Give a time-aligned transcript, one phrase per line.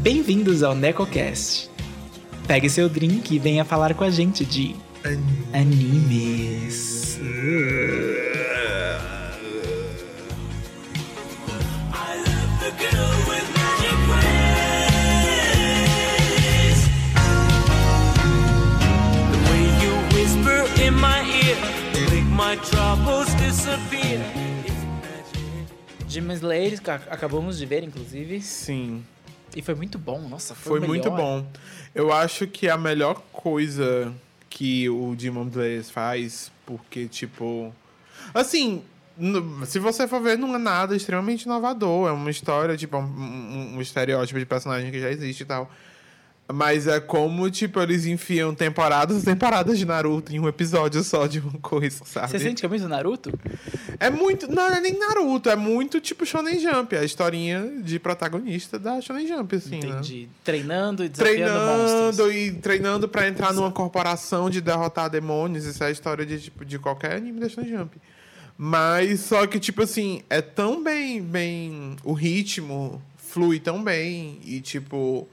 [0.00, 1.68] Bem-vindos ao NecoCast.
[2.46, 4.76] Pegue seu drink e venha falar com a gente de
[5.52, 7.18] animes.
[19.30, 21.56] The way you whisper in my ear
[22.10, 24.20] make my troubles disappear.
[24.64, 26.08] It's magic.
[26.08, 26.78] Demon Slayer,
[27.10, 28.40] acabamos de ver, inclusive.
[28.40, 29.02] Sim,
[29.56, 30.20] E foi muito bom.
[30.28, 31.46] Nossa, foi, foi muito bom.
[31.94, 34.12] Eu acho que a melhor coisa
[34.50, 37.74] que o Demon Slayer faz, porque, tipo.
[38.34, 38.82] Assim,
[39.66, 42.08] se você for ver, não é nada extremamente inovador.
[42.08, 45.70] É uma história, tipo, um, um- um estereótipo de personagem que já existe e tal.
[46.50, 51.26] Mas é como, tipo, eles enfiam temporadas e temporadas de Naruto em um episódio só
[51.26, 52.30] de uma coisa, sabe?
[52.30, 53.38] Você sente que é muito Naruto?
[54.00, 54.48] É muito.
[54.48, 58.78] Não, não é nem Naruto, é muito tipo Shonen Jump, é a historinha de protagonista
[58.78, 59.88] da Shonen Jump, assim, né?
[59.88, 60.26] Entendi.
[60.42, 62.16] Treinando e desafiando monstros.
[62.16, 65.66] Treinando e treinando pra entrar numa corporação de derrotar demônios.
[65.66, 67.98] Isso é a história de, tipo, de qualquer anime da Shonen Jump.
[68.56, 71.96] Mas só que, tipo assim, é tão bem, bem.
[72.02, 74.40] O ritmo flui tão bem.
[74.46, 75.28] E, tipo.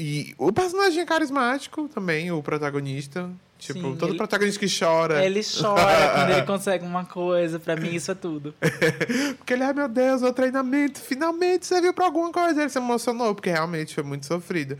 [0.00, 3.28] E o personagem é carismático também, o protagonista.
[3.58, 5.24] Tipo, Sim, todo ele- protagonista que chora.
[5.24, 5.82] Ele chora
[6.14, 7.58] quando ele consegue uma coisa.
[7.58, 8.54] Pra mim, isso é tudo.
[9.36, 12.60] Porque ele, ai meu Deus, meu treinamento finalmente serviu pra alguma coisa.
[12.60, 14.78] Ele se emocionou, porque realmente foi muito sofrido.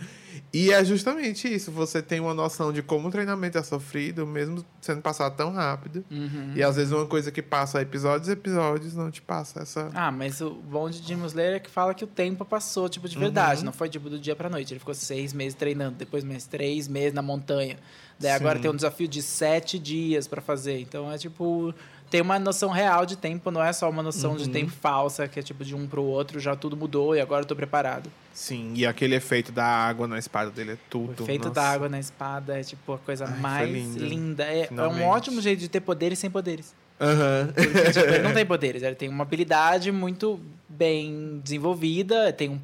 [0.53, 4.65] E é justamente isso, você tem uma noção de como o treinamento é sofrido, mesmo
[4.81, 6.05] sendo passado tão rápido.
[6.11, 6.53] Uhum.
[6.55, 9.91] E às vezes uma coisa que passa episódios e episódios não te passa essa.
[9.95, 13.09] Ah, mas o bom de Demon Slayer é que fala que o tempo passou, tipo,
[13.09, 13.65] de verdade.
[13.65, 14.73] Não foi, tipo, do dia pra noite.
[14.73, 17.77] Ele ficou seis meses treinando, depois mais três meses na montanha.
[18.19, 18.63] Daí agora Sim.
[18.63, 20.81] tem um desafio de sete dias pra fazer.
[20.81, 21.75] Então é, tipo...
[22.11, 25.39] Tem uma noção real de tempo, não é só uma noção de tempo falsa, que
[25.39, 26.41] é, tipo, de um pro outro.
[26.41, 28.11] Já tudo mudou e agora eu tô preparado.
[28.33, 31.21] Sim, e aquele efeito da água na espada dele é tudo.
[31.21, 31.55] O efeito nossa.
[31.55, 34.05] da água na espada é, tipo, a coisa Ai, mais lindo.
[34.05, 34.45] linda.
[34.45, 36.75] É, é um ótimo jeito de ter poderes sem poderes.
[37.01, 37.53] Aham.
[37.55, 42.61] Porque, tipo, ele não tem poderes, ele tem uma habilidade muito bem desenvolvida, tem um...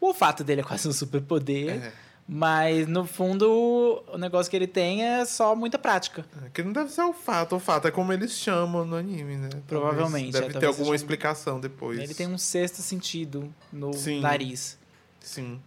[0.00, 1.92] O olfato dele é quase um superpoder, É.
[2.28, 6.24] mas no fundo o negócio que ele tem é só muita prática.
[6.54, 9.48] Que não deve ser o fato, o fato é como eles chamam no anime, né?
[9.48, 11.98] Talvez- Provavelmente, Deve é, ter alguma um- explicação depois.
[11.98, 14.20] Ele tem um sexto sentido no Sim.
[14.20, 14.78] nariz.
[15.20, 15.60] Sim.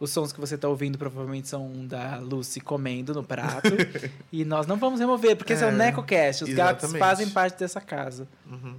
[0.00, 3.68] Os sons que você está ouvindo provavelmente são da Lucy comendo no prato.
[4.32, 6.44] e nós não vamos remover, porque esse é o É, Necocast.
[6.44, 6.98] Os gatos exatamente.
[6.98, 8.28] fazem parte dessa casa.
[8.48, 8.76] Uhum.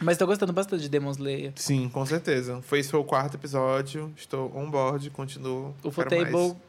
[0.00, 1.52] Mas tô gostando bastante de Demon Slayer.
[1.56, 2.60] Sim, com certeza.
[2.62, 4.12] Foi esse foi o quarto episódio.
[4.16, 5.74] Estou on board, continuo.
[5.82, 5.90] O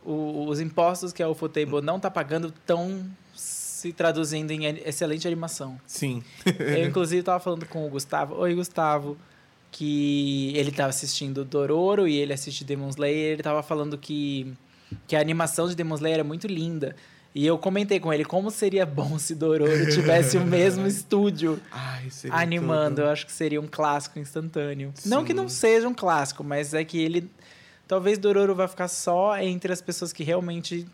[0.05, 3.05] o- os impostos que a Ufotable não tá pagando estão
[3.35, 5.79] se traduzindo em excelente animação.
[5.85, 6.23] Sim.
[6.45, 8.35] Eu, inclusive, tava falando com o Gustavo.
[8.35, 9.17] Oi, Gustavo.
[9.71, 13.33] Que ele tava assistindo Dororo e ele assiste Demon Slayer.
[13.33, 14.51] Ele tava falando que,
[15.05, 16.95] que a animação de Demon Slayer é muito linda.
[17.35, 22.07] E eu comentei com ele como seria bom se Dororo tivesse o mesmo estúdio Ai,
[22.31, 22.95] animando.
[22.95, 23.01] tudo.
[23.01, 24.91] Eu acho que seria um clássico instantâneo.
[25.05, 25.37] Não que Sim.
[25.37, 27.29] não seja um clássico, mas é que ele.
[27.87, 30.85] Talvez Dororo vai ficar só entre as pessoas que realmente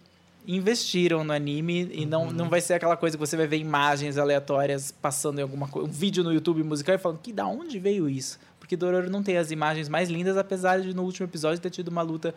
[0.45, 2.31] investiram no anime e não, Uhum.
[2.31, 5.87] não vai ser aquela coisa que você vai ver imagens aleatórias passando em alguma coisa,
[5.87, 8.37] um vídeo no YouTube musical e falando que da onde veio isso?
[8.59, 11.87] Porque Dororo não tem as imagens mais lindas, apesar de no último episódio ter tido
[11.87, 12.35] uma luta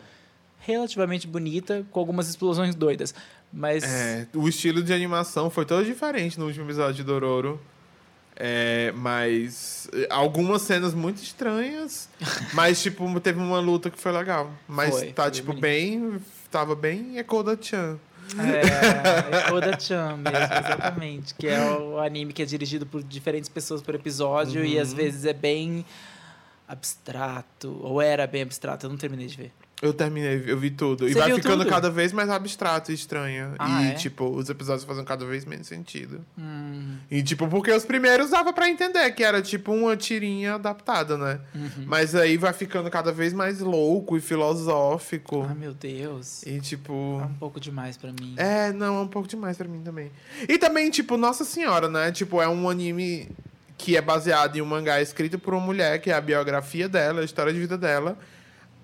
[0.59, 3.13] relativamente bonita com algumas explosões doidas.
[3.51, 7.59] Mas É, o estilo de animação foi todo diferente no último episódio de Dororo.
[8.39, 12.07] É, mas eh, algumas cenas muito estranhas,
[12.53, 14.51] mas tipo, teve uma luta que foi legal.
[14.67, 17.97] Mas Foi, tá foi tipo bem bem, tava bem Ekoda-chan.
[18.37, 21.33] É, Oda-chan mesmo, exatamente.
[21.33, 24.81] Que é o anime que é dirigido por diferentes pessoas por episódio e Uhum.
[24.81, 25.83] às vezes é bem
[26.67, 27.79] abstrato.
[27.81, 29.51] Ou era bem abstrato, eu não terminei de ver.
[29.79, 31.07] Eu terminei, eu vi tudo.
[31.07, 31.69] e Você vai viu ficando tudo?
[31.69, 33.53] cada vez mais abstrato e estranho.
[33.59, 33.93] Ah, e, é?
[33.93, 36.25] tipo, os episódios fazem cada vez menos sentido.
[36.35, 41.15] Hum, E, tipo, porque os primeiros dava pra entender que era, tipo, uma tirinha adaptada,
[41.15, 41.39] né?
[41.53, 41.85] uhum.
[41.85, 45.45] Mas aí vai ficando cada vez mais louco e filosófico.
[45.47, 46.41] Ah, meu Deus.
[46.43, 47.19] E, tipo...
[47.21, 48.33] É um pouco demais pra mim.
[48.35, 50.11] É, não, é um pouco demais pra mim também.
[50.49, 52.11] E também, tipo, Nossa Senhora, né?
[52.11, 53.29] Tipo, é um anime
[53.77, 57.21] que é baseado em um mangá escrito por uma mulher, que é a biografia dela,
[57.21, 58.17] a história de vida dela.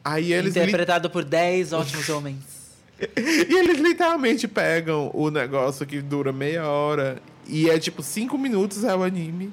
[0.04, 2.38] Aí eles, li- Interpretado por 10 ótimos homens.
[3.00, 8.84] e eles literalmente pegam o negócio que dura meia hora e é tipo cinco minutos
[8.84, 9.52] é o anime.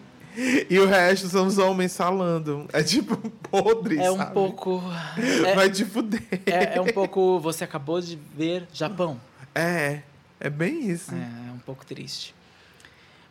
[0.68, 2.66] E o resto são os homens falando.
[2.72, 3.16] É tipo
[3.50, 4.32] podre, É um sabe?
[4.32, 4.80] pouco.
[5.56, 6.22] Vai te fuder.
[6.46, 7.40] É, é um pouco.
[7.40, 9.20] Você acabou de ver Japão.
[9.54, 10.00] É,
[10.38, 11.12] é bem isso.
[11.12, 12.32] É, é um pouco triste.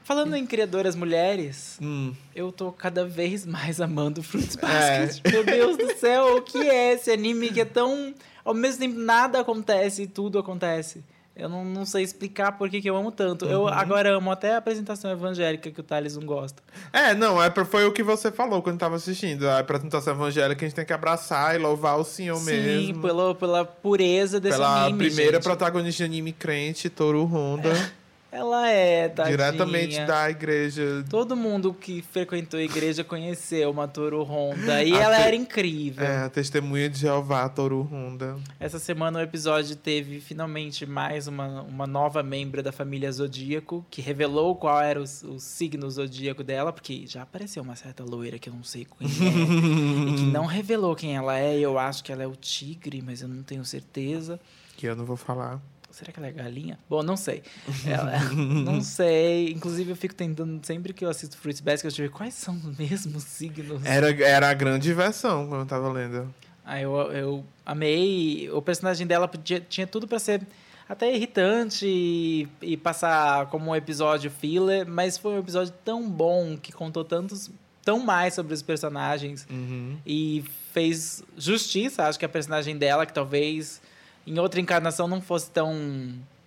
[0.10, 2.14] Falando em criadoras mulheres, Hum.
[2.36, 5.06] eu tô cada vez mais amando Fruits É.
[5.06, 5.32] Basket.
[5.32, 8.12] Meu Deus do céu, o que é esse anime que é tão.
[8.44, 11.04] Ao mesmo tempo, nada acontece e tudo acontece.
[11.36, 13.46] Eu não, não sei explicar por que, que eu amo tanto.
[13.46, 13.68] Eu Uhum.
[13.68, 16.62] agora amo até a apresentação evangélica que o Thales não gosta.
[16.92, 19.48] É, não, é, foi o que você falou quando tava assistindo.
[19.48, 22.46] A apresentação evangélica a gente tem que abraçar e louvar o Senhor Sim,
[22.88, 23.02] mesmo.
[23.04, 25.06] pela, pela pureza desse Pela anime.
[25.08, 25.44] primeira gente.
[25.44, 27.70] protagonista de anime crente, Toru Honda.
[28.32, 29.36] Ela é, tadinha.
[29.38, 31.04] diretamente da igreja.
[31.10, 34.84] Todo mundo que frequentou a igreja conheceu uma Toru Honda.
[34.84, 36.06] E A ela te- era incrível.
[36.06, 38.38] É, a testemunha de Jeová, Toru Honda.
[38.60, 44.00] Essa semana o episódio teve finalmente mais uma, uma nova membro da família Zodíaco, que
[44.02, 48.48] revelou qual era o, o signo zodíaco dela, porque já apareceu uma certa loira que
[48.50, 51.58] eu não sei quem é, e que não revelou quem ela é.
[51.60, 54.40] Eu acho que ela é o tigre, mas eu não tenho certeza.
[54.78, 55.60] Que eu não vou falar.
[55.92, 56.78] Será que ela é galinha?
[56.90, 57.42] Bom, não sei.
[57.86, 59.52] Ela- não sei.
[59.52, 62.78] Inclusive, eu fico tentando, sempre que eu assisto Fruits Basket, eu ver quais são os
[62.78, 63.84] mesmos signos.
[63.86, 66.34] Era, era a grande versão quando eu tava lendo.
[66.66, 68.50] Aí eu, eu amei.
[68.52, 70.42] O personagem dela podia, tinha tudo pra ser
[70.88, 76.58] até irritante e, e passar como um episódio filler, mas foi um episódio tão bom
[76.58, 77.50] que contou tantos
[77.84, 79.98] tão mais sobre os personagens Uhum.
[80.06, 80.44] e
[80.74, 83.82] fez justiça, acho que a personagem dela, que talvez
[84.26, 85.74] em outra encarnação não fosse tão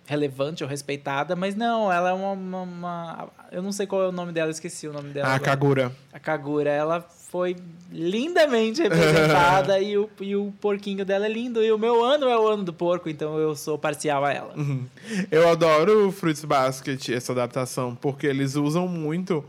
[0.05, 4.07] relevante ou respeitada, mas não, ela é uma, uma- uma- eu não sei qual é
[4.09, 5.29] o nome dela, esqueci o nome dela.
[5.29, 5.45] A agora.
[5.51, 5.91] Kagura.
[6.11, 7.55] A Kagura, ela foi
[7.91, 11.63] lindamente representada e, o, e o porquinho dela é lindo.
[11.63, 14.53] E o meu ano é o ano do porco, então eu sou parcial a ela.
[14.57, 14.85] Uhum.
[15.31, 19.43] Eu adoro o Fruits Basket, essa adaptação, porque eles usam muito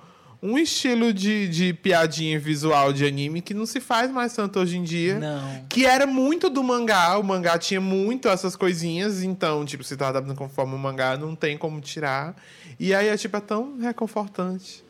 [0.45, 4.77] um estilo de, de piadinha visual de anime que não se faz mais tanto hoje
[4.77, 5.19] em dia.
[5.19, 5.65] Não.
[5.71, 10.09] Que era muito do mangá, o mangá tinha muito essas coisinhas, então, tipo, se tá
[10.09, 12.37] adaptando conforme o mangá, não tem como tirar.
[12.79, 14.85] E aí é, tipo, é tão reconfortante.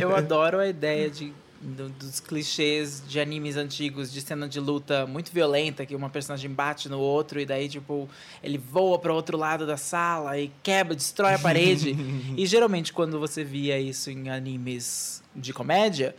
[0.00, 5.06] Eu adoro a ideia de, do- dos clichês de animes antigos, de cena de luta
[5.06, 8.08] muito violenta, que uma personagem bate no outro e daí, tipo,
[8.42, 11.96] ele voa para outro lado da sala e quebra, destrói a parede.
[12.36, 16.14] e geralmente, quando você via isso em animes de comédia,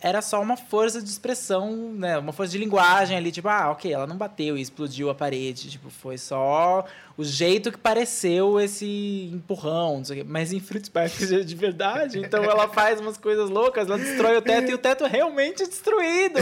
[0.00, 2.16] era só uma força de expressão, né?
[2.18, 5.70] Uma força de linguagem ali, tipo, ah, ok, ela não bateu e explodiu a parede.
[5.70, 6.84] Tipo, foi só
[7.18, 10.30] o jeito que pareceu esse empurrão, não sei o quê.
[10.30, 12.18] Mas em Fruits Basket é de verdade.
[12.18, 15.66] Então ela faz umas coisas loucas, ela destrói o teto e o teto realmente é
[15.66, 16.38] destruído.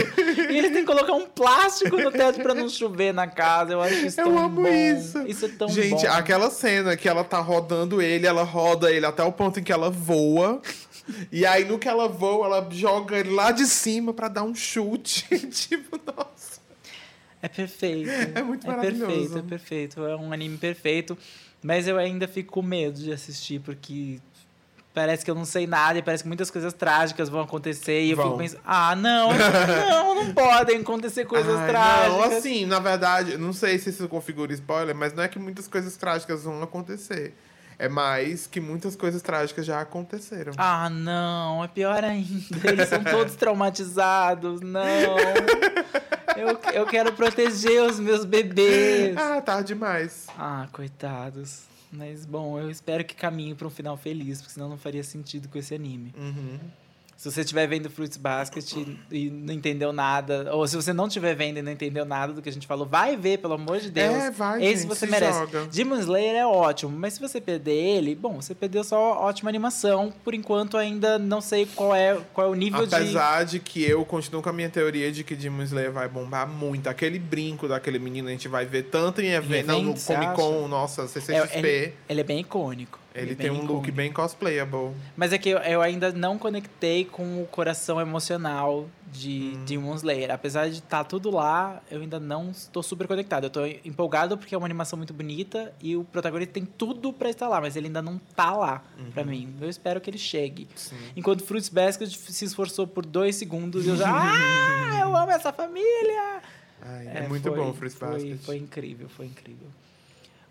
[0.50, 3.72] E eles têm que colocar um plástico no teto pra não chover na casa.
[3.72, 4.69] Eu acho isso Eu tão amo bom.
[4.69, 5.19] isso.
[5.26, 6.12] Isso é tão Gente, bom.
[6.12, 9.72] aquela cena que ela tá rodando ele, ela roda ele até o ponto em que
[9.72, 10.60] ela voa.
[11.32, 14.55] E aí, no que ela voa, ela joga ele lá de cima pra dar um
[14.55, 15.25] chute.
[15.50, 16.60] tipo, nossa.
[17.43, 18.10] É perfeito.
[18.34, 19.06] É muito É maravilhoso.
[19.06, 20.06] perfeito, é perfeito.
[20.06, 21.16] É um anime perfeito.
[21.62, 24.20] Mas eu ainda fico com medo de assistir, porque
[24.94, 28.02] parece que eu não sei nada e parece que muitas coisas trágicas vão acontecer.
[28.02, 28.26] E eu Vão.
[28.26, 32.12] fico pensando, ah, não, não, não podem acontecer coisas Ai, trágicas.
[32.31, 35.66] Não, assim, na verdade, não sei se isso configura spoiler, mas não é que muitas
[35.69, 37.34] coisas trágicas vão acontecer.
[37.79, 40.53] É mais que muitas coisas trágicas já aconteceram.
[40.57, 42.69] Ah, não, é pior ainda.
[42.69, 45.17] Eles são todos traumatizados, não.
[46.37, 49.17] Eu, eu quero proteger os meus bebês.
[49.17, 50.27] Ah, tarde demais.
[50.37, 51.63] Ah, coitados.
[51.93, 55.49] Mas bom, eu espero que caminhe para um final feliz, porque senão não faria sentido
[55.49, 56.13] com esse anime.
[56.17, 56.58] Uhum.
[57.19, 58.65] Se você estiver vendo Fruits Basket
[59.10, 62.41] e não entendeu nada, ou se você não estiver vendo e não entendeu nada do
[62.41, 64.15] que a gente falou, vai ver, pelo amor de Deus.
[64.15, 65.37] É, vai, Esse gente, você merece.
[65.37, 65.67] joga.
[65.67, 70.15] Demon Slayer é ótimo, mas se você perder ele, bom, você perdeu só ótima animação.
[70.22, 73.82] Por enquanto ainda não sei qual é, qual é o nível de Apesar de que
[73.82, 76.89] eu continuo com a minha teoria de que Demon Slayer vai bombar muito.
[76.89, 80.15] Aquele brinco daquele menino a gente vai ver tanto em evento, não, no evento, você
[80.15, 81.56] Comic Con, nossa, CCXP.
[81.56, 83.01] É, ele, ele é bem icônico.
[83.15, 84.94] Ele é tem um look bem cosplayable.
[85.17, 89.65] Mas é que eu, eu ainda não conectei com o coração emocional de Hum.
[89.65, 90.31] Demon Slayer.
[90.31, 93.44] Apesar de estar tudo lá, eu ainda não estou super conectado.
[93.44, 97.31] Eu estou empolgado porque é uma animação muito bonita e o protagonista tem tudo pra
[97.31, 98.84] estar lá, mas ele ainda não tá lá
[99.15, 99.53] pra mim.
[99.60, 100.65] Eu espero que ele chegue.
[100.65, 100.69] Uhum.
[100.77, 100.96] Sim.
[101.17, 104.06] Enquanto Fruits Basket se esforçou por dois segundos e eu já.
[104.12, 106.43] ah, eu amo essa família!
[106.82, 108.38] Ai, é, muito foi- bom o Fruits foi, Basket.
[108.44, 109.67] Foi incrível, foi incrível.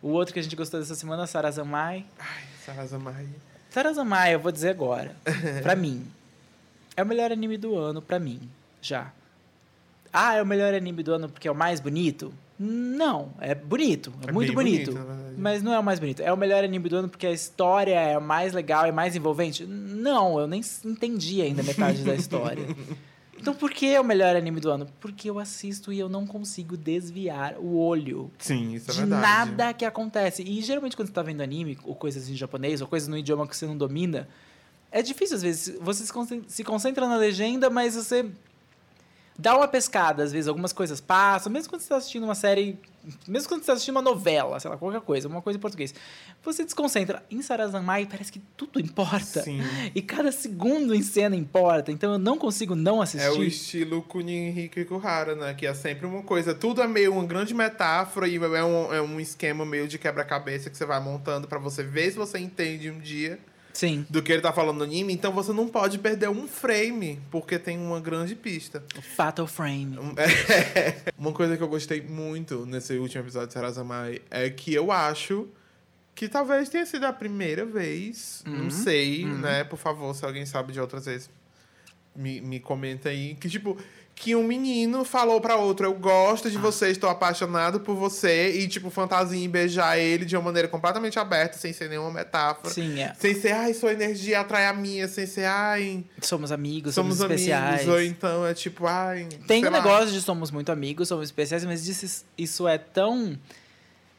[0.01, 2.05] O outro que a gente gostou dessa semana, Sarazamai.
[2.19, 3.27] Ai, Sarazamai.
[3.69, 5.15] Sarazamai, eu vou dizer agora.
[5.63, 6.05] pra mim.
[6.95, 8.39] É o melhor anime do ano, pra mim.
[8.81, 9.11] Já.
[10.11, 12.33] Ah, é o melhor anime do ano porque é o mais bonito?
[12.59, 14.11] Não, é bonito.
[14.25, 14.91] É, É muito bonito.
[14.91, 16.21] bonito, mas não é o mais bonito.
[16.21, 19.63] É o melhor anime do ano porque a história é mais legal, é mais envolvente?
[19.65, 22.65] Não, eu nem entendi ainda metade da história.
[23.39, 24.87] Então por que é o melhor anime do ano?
[24.99, 29.21] Porque eu assisto e eu não consigo desviar o olho Sim, isso é de verdade.
[29.51, 30.43] nada que acontece.
[30.43, 33.47] E geralmente quando você tá vendo anime, ou coisas em japonês, ou coisas no idioma
[33.47, 34.27] que você não domina,
[34.91, 35.77] é difícil às vezes.
[35.81, 38.25] Você se concen- se concentra na legenda, mas você
[39.37, 42.79] dá uma pescada, às vezes algumas coisas passam, mesmo quando você está assistindo uma série,
[43.27, 45.93] mesmo quando você está assistindo uma novela, sei lá, qualquer coisa, uma coisa em português.
[46.43, 47.23] Você desconcentra.
[47.29, 49.43] Em Sarazamai parece que tudo importa.
[49.43, 49.59] Sim.
[49.93, 51.91] E cada segundo em cena importa.
[51.91, 53.25] Então eu não consigo não assistir.
[53.25, 55.53] É o estilo Kunihiko Kuhara, né?
[55.53, 56.55] Que é sempre uma coisa.
[56.55, 60.69] Tudo é meio uma grande metáfora e é um, é um esquema meio de quebra-cabeça
[60.69, 63.39] que você vai montando pra você ver se você entende um dia
[63.77, 64.07] Sim.
[64.09, 65.13] do que ele tá falando no anime.
[65.13, 68.83] Então você não pode perder um frame, porque tem uma grande pista.
[68.97, 69.97] O Fatal Frame.
[70.75, 71.13] É.
[71.17, 75.47] Uma coisa que eu gostei muito nesse último episódio de Sarazamai é que eu acho
[76.15, 79.63] que talvez tenha sido a primeira vez, não sei, né?
[79.63, 81.29] Por favor, se alguém sabe de outras vezes,
[82.15, 83.35] me, me comenta aí.
[83.35, 83.77] Que, tipo,
[84.19, 88.67] que um menino falou pra outro, eu gosto de você, estou apaixonado por você, e,
[88.67, 92.73] tipo, fantasia em beijar ele de uma maneira completamente aberta, sem ser nenhuma metáfora.
[92.73, 93.13] Sim, é.
[93.19, 97.31] Sem ser, ai, sua energia atrai a minha, sem ser, ai, Somos amigos, somos, somos
[97.31, 97.81] especiais.
[97.81, 99.27] amigos, ou então é tipo, ai.
[99.45, 103.37] Tem um negócio de somos muito amigos, somos especiais, mas isso, isso é tão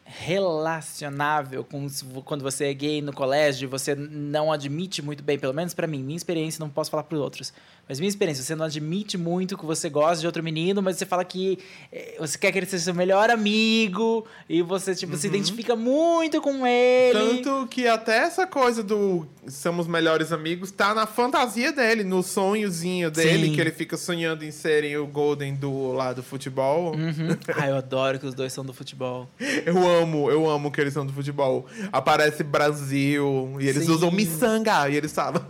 [0.09, 1.87] relacionável com
[2.25, 6.03] quando você é gay no colégio, você não admite muito bem, pelo menos pra mim,
[6.03, 7.53] minha experiência, não posso falar para outros,
[7.89, 11.07] mas minha experiência, você não admite muito que você gosta de outro menino, mas você
[11.07, 11.59] fala que
[11.91, 16.41] eh, você quer que ele seja seu melhor amigo e você tipo se identifica muito
[16.41, 17.19] com ele.
[17.19, 17.43] Uhum.
[17.43, 23.11] Tanto que até essa coisa do somos melhores amigos tá na fantasia dele, no sonhozinho
[23.11, 23.55] dele, Sim.
[23.55, 26.95] que ele fica sonhando em serem o Golden do lá do futebol.
[26.95, 27.37] Uhum.
[27.61, 29.29] Ah, eu adoro que os dois são do futebol.
[29.65, 29.98] Eu amo,
[30.31, 31.67] eu amo que eles são do futebol.
[31.93, 33.93] Aparece Brasil e eles Sim.
[33.93, 35.43] usam miçanga e eles falam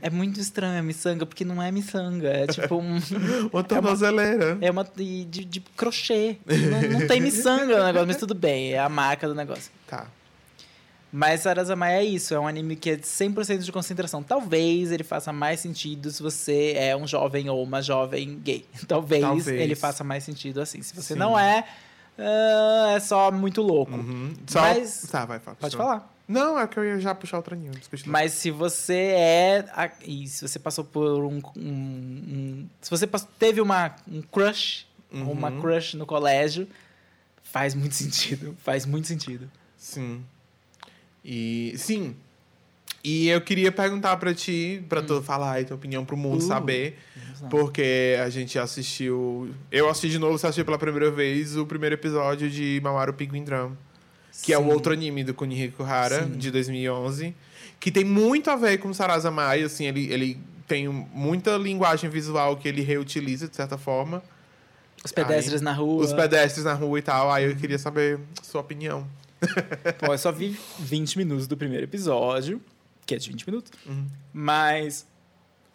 [0.00, 3.00] É muito estranho a miçanga, porque não é miçanga, é tipo um
[3.52, 4.58] uma tornozeleira.
[4.60, 6.38] É uma de, de, de crochê.
[6.46, 9.70] Não, não tem miçanga no negócio, mas tudo bem, é a marca do negócio.
[9.86, 10.06] Tá.
[11.12, 14.22] Mas Sarazamai é isso, é um anime que é 100% de concentração.
[14.22, 18.64] Talvez ele faça mais sentido se você é um jovem ou uma jovem gay.
[18.88, 19.60] Talvez, Talvez.
[19.60, 20.80] ele faça mais sentido assim.
[20.80, 21.20] Se você Sim.
[21.20, 21.64] não é,
[22.18, 23.92] é só muito louco.
[23.92, 24.34] Uhum.
[24.46, 24.60] Só...
[24.60, 25.56] Mas- Tá, vai, fala.
[25.60, 26.12] Pode falar.
[26.28, 28.18] Não, é que eu ia já puxar outra desculpa.
[28.18, 29.64] Mas se você é.
[30.06, 31.40] E se você passou por um.
[31.56, 35.26] um- um- se você pass- teve uma, um crush, Uhum.
[35.26, 36.66] ou uma crush no colégio,
[37.42, 38.56] faz muito sentido.
[38.62, 39.50] Faz muito sentido.
[39.76, 40.24] Sim.
[41.24, 42.16] E sim.
[43.04, 46.46] E eu queria perguntar pra ti, pra tu falar aí tua opinião pro mundo Uh,
[46.46, 46.98] saber,
[47.50, 51.94] porque a gente assistiu, eu assisti de novo, você assistiu pela primeira vez o primeiro
[51.94, 53.72] episódio de Mamaru Penguin Drum,
[54.42, 54.70] que é o Sim.
[54.70, 56.30] outro anime do Kunihiko Hara Sim.
[56.30, 57.34] de 2011,
[57.80, 62.68] que tem muito a ver com Sarazamai, assim, ele ele tem muita linguagem visual que
[62.68, 64.22] ele reutiliza de certa forma.
[65.04, 66.04] Os pedestres na rua.
[66.04, 67.30] Os pedestres na rua e tal.
[67.30, 69.06] Aí eu queria saber sua opinião.
[69.98, 72.60] Pô, eu só vi 20 minutos do primeiro episódio,
[73.06, 73.72] que é de 20 minutos.
[73.86, 74.06] Uhum.
[74.32, 75.06] Mas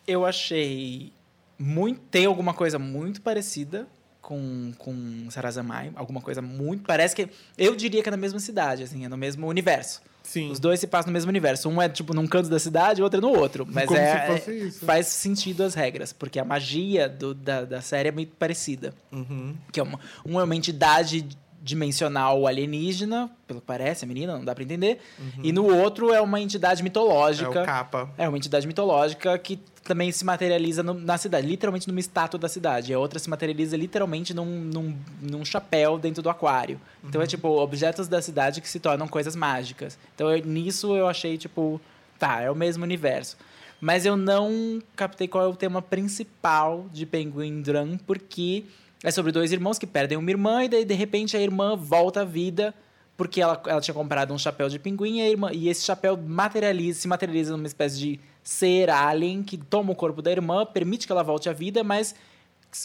[0.08, 1.12] eu achei
[1.58, 2.00] muito.
[2.12, 3.88] Tem alguma coisa muito parecida
[4.22, 5.92] com, com Sarazamai.
[5.96, 6.84] Alguma coisa muito.
[6.84, 7.30] Parece que.
[7.58, 10.02] Eu diria que é na mesma cidade, assim, é no mesmo universo.
[10.24, 10.52] Sim.
[10.52, 11.70] Os dois se passam no mesmo universo.
[11.70, 13.66] Um é, tipo, num canto da cidade, o outro é no outro.
[13.66, 18.10] Mas Como é, se faz sentido as regras, porque a magia do- da, da série
[18.10, 18.94] é muito parecida.
[19.10, 19.56] Uhum.
[19.72, 21.26] Que é uma, uma é uma entidade
[21.62, 25.00] dimensional alienígena, pelo que parece, a menina, não dá pra entender.
[25.44, 27.62] E no outro é uma entidade É mitológica.
[27.62, 28.10] o capa.
[28.18, 32.50] É uma entidade mitológica que também se materializa no- na cidade, literalmente numa estátua da
[32.50, 32.92] cidade.
[32.92, 36.80] E a outra se materializa literalmente num, num, num chapéu dentro do aquário.
[37.04, 39.98] Então é tipo objetos da cidade que se tornam coisas mágicas.
[40.14, 41.80] Então eu- nisso eu achei tipo,
[42.20, 43.38] tá, é o mesmo universo.
[43.80, 48.66] Mas eu não captei qual é o tema principal de Penguin Drum, porque
[49.04, 52.22] é sobre dois irmãos que perdem uma irmã e daí de repente a irmã volta
[52.22, 52.74] à vida
[53.18, 56.16] porque ela, ela tinha comprado um chapéu de pinguim e, a irmã, e esse chapéu
[56.16, 61.08] materializa, se materializa numa espécie de ser alien que toma o corpo da irmã, permite
[61.08, 62.14] que ela volte à vida, mas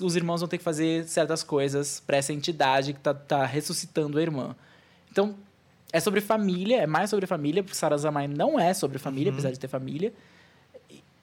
[0.00, 4.19] os irmãos vão ter que fazer certas coisas para essa entidade que tá, tá ressuscitando
[4.19, 4.57] a irmã.
[5.11, 5.37] Então,
[5.92, 9.59] é sobre família, é mais sobre família, porque Sarazamai não é sobre família, apesar de
[9.59, 10.12] ter família.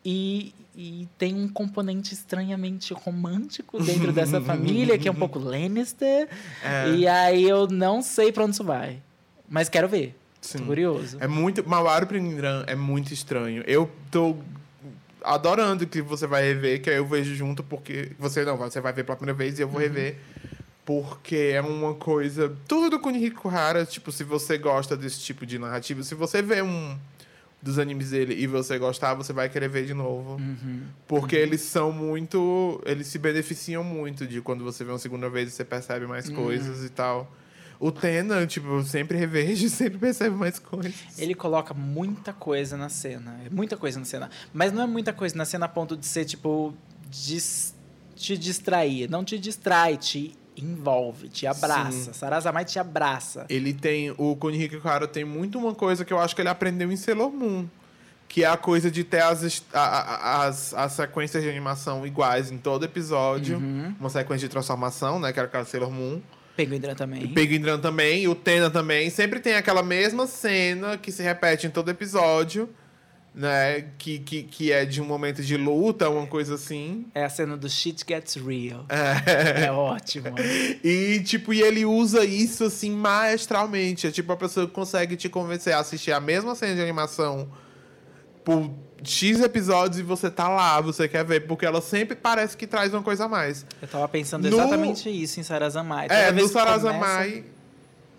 [0.06, 6.30] E, e tem um componente estranhamente romântico dentro dessa família, que é um pouco Lannister.
[6.64, 6.90] É.
[6.96, 9.02] E aí eu não sei pra onde isso vai.
[9.50, 10.16] Mas quero ver.
[10.40, 10.60] Sim.
[10.60, 11.18] Tô curioso.
[11.20, 11.68] É muito.
[11.68, 13.62] Mawaru Pringran é muito estranho.
[13.68, 14.38] Eu tô
[15.22, 18.14] adorando que você vai rever, que aí eu vejo junto, porque.
[18.18, 19.74] Você não, você vai ver pela primeira vez e eu Uhum.
[19.74, 20.16] vou rever.
[20.86, 22.56] Porque é uma coisa.
[22.70, 26.62] Tudo do Kunihiko Hara, tipo, se você gosta desse tipo de narrativa, se você vê
[26.62, 26.98] um
[27.62, 30.36] dos animes dele e você gostar, você vai querer ver de novo.
[30.36, 30.84] Uhum.
[31.08, 32.82] Porque eles são muito.
[32.86, 36.30] Eles se beneficiam muito de quando você vê uma segunda vez e você percebe mais
[36.30, 36.36] Uhum.
[36.36, 37.30] coisas e tal.
[37.82, 40.94] O Tena, tipo, sempre revejo, sempre percebo mais coisas.
[41.18, 43.40] Ele coloca muita coisa na cena.
[43.46, 44.30] É muita coisa na cena.
[44.54, 46.74] Mas não é muita coisa na cena a ponto de ser, tipo,
[47.10, 47.74] dis-
[48.16, 49.10] te distrair.
[49.10, 50.34] Não te distrai, te
[50.66, 52.14] envolve, te abraça.
[52.14, 53.46] Sarazamai te abraça.
[53.50, 54.14] Ele tem.
[54.18, 57.32] O Kunihiko Kara tem muito uma coisa que eu acho que ele aprendeu em Sailor
[57.32, 57.68] Moon.
[58.28, 62.86] Que é a coisa de ter as, as, as sequências de animação iguais em todo
[62.86, 63.58] episódio.
[63.58, 63.96] Uhum.
[64.00, 65.34] Uma sequência de transformação, né?
[65.34, 66.22] Que era aquela Sailor Moon.
[66.56, 67.24] Penguindran também.
[67.24, 69.10] O Penguindran também, e o Tena também.
[69.10, 72.70] Sempre tem aquela mesma cena que se repete em todo episódio.
[73.34, 73.86] Né?
[73.98, 77.06] Que, que, que é de um momento de luta, uma coisa assim.
[77.14, 78.86] É a cena do Shit Gets Real.
[78.90, 79.66] É.
[79.66, 80.34] É ótimo.
[80.84, 84.08] E, tipo, e ele usa isso, assim, maestralmente.
[84.08, 87.48] É tipo a pessoa consegue te convencer a assistir a mesma cena de animação
[88.44, 88.72] por
[89.04, 92.94] X episódios e você tá lá, você quer ver, porque ela sempre parece que traz
[92.94, 93.66] uma coisa a mais.
[93.82, 96.08] Eu tava pensando No- exatamente isso em Sarazamai.
[96.08, 97.44] Toda é, no que começa- Sarazamai.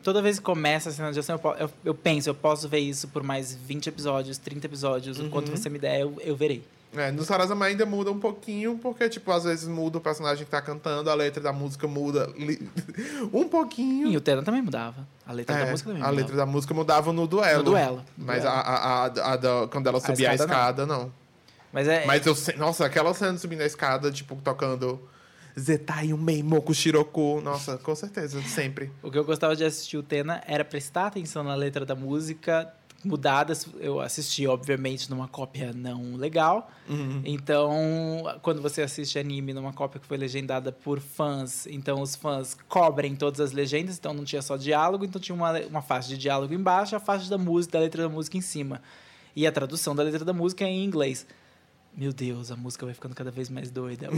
[0.02, 2.78] Toda vez que começa a cena de ação, eu, eu, eu penso, eu posso ver
[2.78, 5.30] isso por mais 20 episódios, 30 episódios, o Uhum.
[5.30, 6.62] quanto você me der, eu, eu verei.
[6.97, 10.50] É, no Sarazamai ainda muda um pouquinho, porque, tipo, às vezes muda o personagem que
[10.50, 12.69] tá cantando, a letra da música muda li-
[13.33, 14.09] um pouquinho.
[14.09, 15.07] E o Tena também mudava.
[15.25, 16.21] A letra É, da música também a mudava.
[16.21, 17.59] letra da música mudava no duelo.
[17.59, 18.04] No duelo.
[18.19, 18.57] Mas Duelo.
[18.57, 21.12] A, a, a, a da- quando ela subia a escada, escada, não.
[21.73, 22.37] Mas é, Mas eu.
[22.59, 24.99] Nossa, aquela cena subindo a escada, tipo, tocando
[25.59, 27.40] Zetai, um Meimoku Shiroku.
[27.40, 28.90] Nossa, com certeza, sempre.
[29.02, 32.73] o que eu gostava de assistir o Tena era prestar atenção na letra da música
[33.04, 33.66] mudadas.
[33.78, 36.71] Eu assisti, obviamente, numa cópia não legal.
[36.88, 37.23] Uhum.
[37.25, 37.71] Então,
[38.42, 43.14] quando você assiste anime numa cópia que foi legendada por fãs, então os fãs cobrem
[43.16, 46.52] todas as legendas, então não tinha só diálogo, então tinha uma, uma faixa de diálogo
[46.52, 48.83] embaixo, a faixa da música, da letra da música em cima.
[49.35, 51.26] E a tradução da letra da música é em inglês.
[51.97, 54.09] Meu Deus, a música vai ficando cada vez mais doida.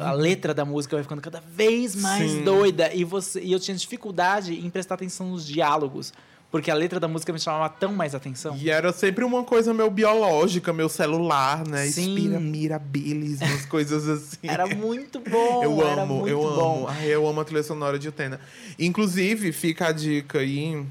[0.00, 2.44] A letra da música vai ficando cada vez mais Sim.
[2.44, 2.92] doida.
[2.94, 6.12] E, você, e eu tinha dificuldade em prestar atenção nos diálogos,
[6.50, 8.56] porque a letra da música me chamava tão mais atenção.
[8.56, 11.86] E era sempre uma coisa meio biológica, meu celular, né?
[11.86, 12.14] Sim.
[12.14, 14.38] Inspira mirabilis, umas coisas assim.
[14.42, 15.62] Era muito bom.
[15.62, 16.78] Eu amo, eu bom.
[16.78, 16.88] amo.
[16.88, 18.40] Ai, eu amo a trilha sonora de Utena.
[18.78, 20.84] Inclusive, fica a dica aí,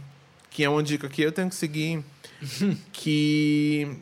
[0.49, 2.01] que é uma dica que eu tenho que seguir,
[2.93, 3.97] que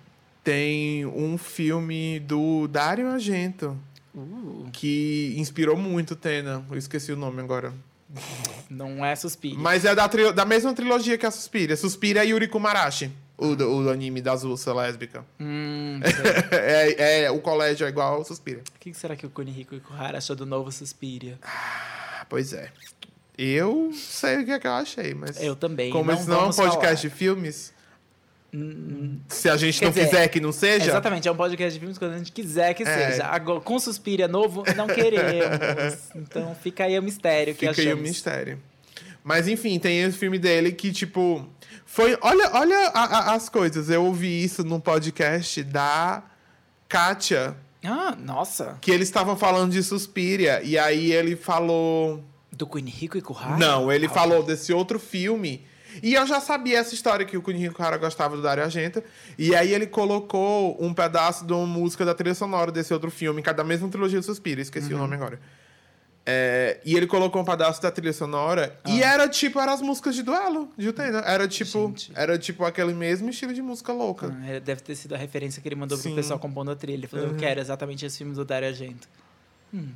[0.47, 3.77] tem um filme do Dario Argento,
[4.15, 6.65] Uh, que inspirou muito Utena.
[6.71, 7.71] Eu esqueci o nome agora.
[8.67, 9.59] não é suspiro.
[9.59, 11.75] Mas é da, da mesma trilogia que a Suspira.
[11.75, 13.11] Suspira e Yuri Kumarashi.
[13.37, 15.23] O, do- o anime das russas lésbica.
[15.39, 15.99] Hum,
[16.51, 18.61] é, é, o colégio é igual ao Suspira.
[18.75, 21.37] o que será que o Kunihiko Ikuhara achou do novo Suspiria?
[21.43, 22.71] Ah, pois é.
[23.37, 25.39] Eu sei o que é que eu achei, mas...
[25.39, 25.91] Eu também.
[25.91, 26.93] Como não esse não é um podcast falar.
[26.95, 27.71] de filmes,
[29.27, 30.85] se a gente Quer não dizer, quiser que não seja...
[30.85, 33.11] Exatamente, é um podcast de filmes quando a gente quiser que É.
[33.11, 33.25] seja.
[33.25, 35.97] Agora, com Suspiria novo, não queremos.
[36.15, 38.09] então fica aí o mistério que Fica aí o achamos.
[38.09, 38.59] mistério.
[39.23, 41.45] Mas enfim, tem esse filme dele que, tipo.
[41.85, 42.17] Foi.
[42.21, 43.89] Olha, olha a- a- as coisas.
[43.89, 46.23] Eu ouvi isso num podcast da
[46.87, 48.77] Kátia, Ah, nossa.
[48.79, 50.61] que eles estavam falando de Suspiria.
[50.63, 52.23] E aí ele falou.
[52.51, 53.57] Do Kunihiko Ikuhara?
[53.57, 55.61] Não, ele Ah, falou desse outro filme.
[56.03, 59.03] E eu já sabia essa história que o Kunihiko Hara gostava do Dario Argento.
[59.37, 63.41] E aí ele colocou um pedaço de uma música da trilha sonora desse outro filme,
[63.41, 64.99] que é mesma trilogia do Suspiro, esqueci Uhum.
[64.99, 65.39] o nome agora.
[66.29, 70.13] É, e ele colocou um pedaço da trilha sonora e era tipo, eram as músicas
[70.13, 71.19] de duelo de Utena.
[71.19, 71.87] Era tipo, Ah.
[71.87, 72.11] Gente.
[72.13, 74.35] era tipo aquele mesmo estilo de música louca.
[74.43, 76.09] Ah, deve ter sido a referência que ele mandou Sim.
[76.09, 76.97] pro pessoal compondo a trilha.
[76.97, 77.37] Ele falou, eu Uhum.
[77.37, 79.07] quero exatamente esse filme do Dario Argento.
[79.73, 79.87] Hum,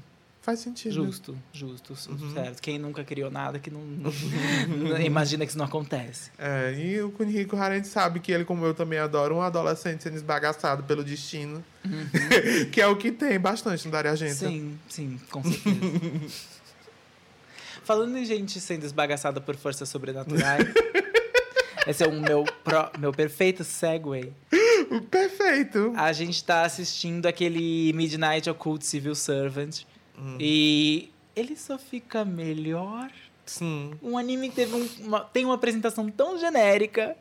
[0.41, 0.93] Faz sentido.
[1.05, 2.33] justo, justo, Uhum.
[2.33, 2.61] certo.
[2.63, 3.81] Quem nunca criou nada que não,
[4.67, 6.31] não- imagina que isso não acontece.
[6.37, 10.15] É, e o Kunihiko gente sabe que ele, como eu também adoro, um adolescente sendo
[10.15, 11.63] esbagaçado pelo destino.
[12.71, 14.43] que é o que tem bastante no Dario Argento.
[14.45, 14.49] Uhum.
[14.51, 15.79] Sim, sim, com certeza.
[17.83, 20.67] Falando em gente sendo esbagaçada por forças sobrenaturais,
[21.87, 24.31] esse é o meu, pró- meu perfeito segue.
[25.09, 25.93] Perfeito.
[25.95, 29.81] A gente tá assistindo aquele Midnight Occult Civil Servant.
[30.21, 30.37] Hum.
[30.39, 33.09] E ele só fica melhor.
[33.45, 33.91] Sim.
[34.01, 37.15] Um anime que teve um- uma, tem uma apresentação tão genérica,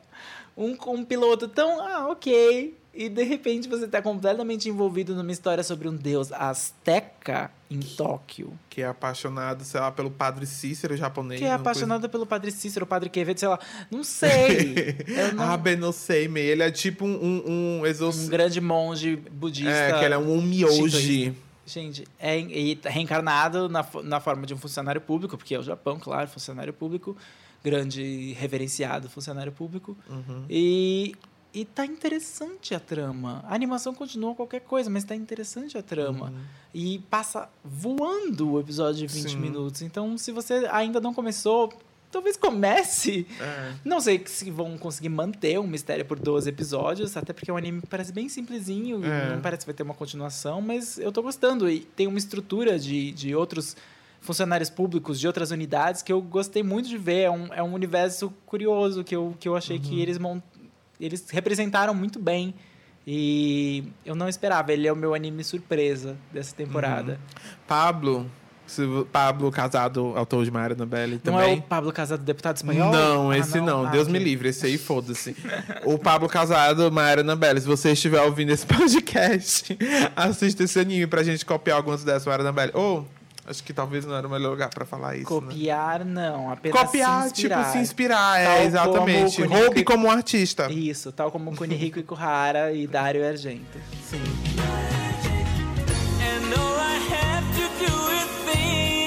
[0.56, 2.76] um, um piloto tão, ah, ok.
[2.92, 8.52] E de repente você tá completamente envolvido numa história sobre um deus azteca em Tóquio.
[8.68, 11.40] Que é apaixonado, sei lá, pelo padre Cícero japonês.
[11.40, 13.60] Que é apaixonado pelo Padre Cícero, Padre Quevedo, sei lá.
[13.92, 14.92] Não sei.
[15.06, 15.32] Coisa...
[15.32, 16.50] não- Ah, bem, não sei, meio.
[16.50, 18.28] Ele é tipo um, um, um um exorcista.
[18.30, 19.70] grande monge budista.
[19.70, 21.32] É, que ele é um mioji.
[21.72, 25.62] Gente, é e tá reencarnado na, na forma de um funcionário público, porque é o
[25.62, 27.16] Japão, claro, funcionário público,
[27.62, 29.96] grande reverenciado funcionário público.
[30.09, 30.44] Uhum.
[30.48, 31.14] E,
[31.54, 33.44] e tá interessante a trama.
[33.46, 36.33] A animação continua qualquer coisa, mas tá interessante a trama.
[36.74, 39.37] E passa voando o episódio de 20 Sim.
[39.38, 39.83] minutos.
[39.83, 41.72] Então, se você ainda não começou,
[42.11, 43.27] talvez comece.
[43.40, 43.73] É.
[43.85, 47.83] Não sei se vão conseguir manter um mistério por 12 episódios, até porque um anime
[47.88, 49.31] parece bem simplesinho, e É.
[49.35, 51.68] não parece que vai ter uma continuação, mas eu tô gostando.
[51.70, 53.77] E tem uma estrutura de, de outros
[54.20, 57.20] funcionários públicos de outras unidades que eu gostei muito de ver.
[57.23, 59.83] É um, é um universo curioso que eu, que eu achei Uhum.
[59.83, 60.42] que eles, mon-
[61.01, 62.55] eles representaram muito bem.
[63.07, 64.73] E eu não esperava.
[64.73, 67.18] Ele é o meu anime surpresa dessa temporada.
[67.66, 68.31] Pablo, se vo-
[69.12, 71.54] Pablo casado, autor de Maria Belli Não também.
[71.54, 72.92] é o Pablo Casado, deputado espanhol?
[72.92, 73.87] Não, Ah, esse não.
[73.87, 75.35] Ah, Deus me livre, esse aí foda-se.
[75.85, 77.61] o Pablo Casado, Maera Nambelli.
[77.61, 79.76] Se você estiver ouvindo esse podcast,
[80.14, 82.72] assista esse anime pra gente copiar algumas dessas Maera Nambelli.
[82.74, 83.06] Ou,
[83.46, 85.40] acho que talvez não era o melhor lugar pra falar isso.
[85.40, 85.46] né?
[85.48, 86.50] Copiar, não.
[86.50, 87.59] Apenas Copiar, se inspirar.
[87.62, 88.44] tipo, se inspirar.
[88.44, 89.42] Tal É, exatamente.
[89.42, 90.70] como Roube como um artista.
[90.72, 93.78] Isso, tal como Kunihiko Ikuhara e Dario Argento.
[94.09, 94.20] Sim.
[96.22, 97.29] And all I have
[97.80, 98.99] do with things.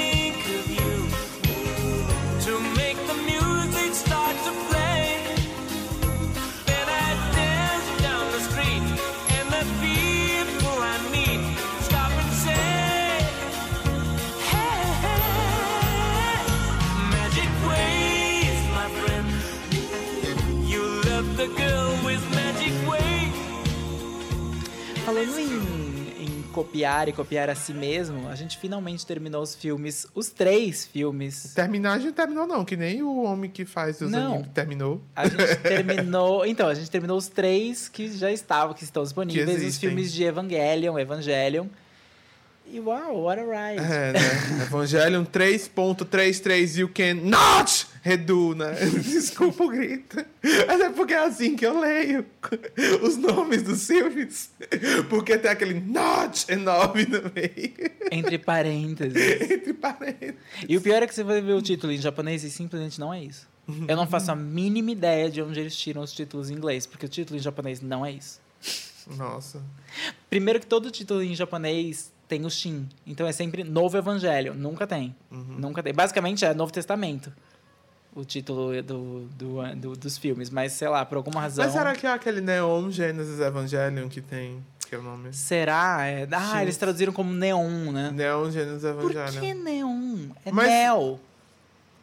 [26.74, 31.54] Copiar e copiar a si mesmo, a gente finalmente terminou os filmes, os três filmes.
[31.54, 32.66] Terminar, a gente terminou, não.
[32.66, 34.34] Que nem o homem que faz os Não.
[34.36, 35.00] animes terminou.
[35.16, 36.44] A gente terminou.
[36.48, 39.48] Então, a gente terminou os três que já estavam, que estão disponíveis.
[39.50, 39.90] os existem.
[39.90, 41.68] filmes de Evangelion, Evangelion.
[42.66, 43.84] E uau, what a ride.
[43.84, 44.64] É, né?
[44.64, 48.74] Evangelion 3.33 You can not redo, né?
[49.04, 50.26] Desculpa o grito.
[50.68, 52.26] Mas é porque é assim que eu leio
[53.04, 54.52] os nomes dos filmes.
[55.10, 57.74] Porque tem aquele not enorme no meio.
[58.12, 59.14] Entre parênteses.
[59.52, 60.36] Entre parênteses.
[60.68, 63.14] E o pior é que você vai ver o título em japonês e simplesmente não
[63.14, 63.48] é isso.
[63.88, 67.06] Eu não faço a mínima ideia de onde eles tiram os títulos em inglês, porque
[67.06, 68.42] o título em japonês não é isso.
[69.18, 69.62] Nossa.
[70.30, 72.88] Primeiro que todo título em japonês tem o Shin.
[73.06, 74.54] Então é sempre Novo Evangelho.
[74.56, 75.16] Nunca tem.
[75.30, 75.94] Nunca tem.
[75.94, 77.32] Basicamente é Novo Testamento.
[78.16, 80.50] O título do, do, do- dos filmes.
[80.50, 81.64] Mas, sei lá, por alguma razão.
[81.66, 84.64] Mas será que é aquele Neon Genesis Evangelion que tem?
[84.88, 85.32] Que é o nome?
[85.34, 86.06] Será?
[86.06, 86.62] É- Ah, Sim.
[86.62, 88.12] eles traduziram como Neon, né?
[88.12, 89.42] Neon Genesis Por Evangelion.
[89.42, 90.18] que Neon?
[90.46, 91.20] É Mas- Neo.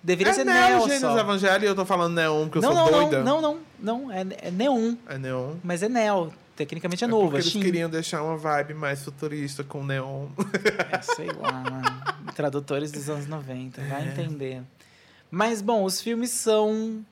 [0.03, 1.19] Deveria É ser Neon Neo Genesis só.
[1.19, 3.23] Evangelion e eu tô falando Neon porque eu não, sou não, doida.
[3.23, 4.13] não, não, não, não.
[4.13, 4.97] É, é Neon.
[5.07, 5.57] É Neon.
[5.63, 6.33] Mas é Neo.
[6.57, 7.25] Tecnicamente é, É novo.
[7.25, 7.61] porque É eles Shin.
[7.61, 10.27] queriam deixar uma vibe mais futurista com neon.
[10.93, 12.03] É, sei lá, mano.
[12.37, 13.85] Tradutores dos anos 90, É.
[13.89, 14.63] vai entender.
[15.31, 17.03] Mas, bom, os filmes são.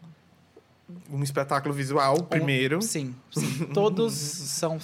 [1.10, 2.80] Um espetáculo visual, primeiro.
[2.82, 3.66] Sim, sim.
[3.74, 4.78] Todos são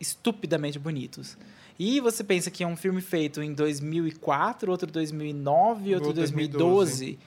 [0.00, 1.36] estupidamente bonitos.
[1.78, 7.18] E você pensa que é um filme feito em 2004, outro 2009, outro Outro 2012.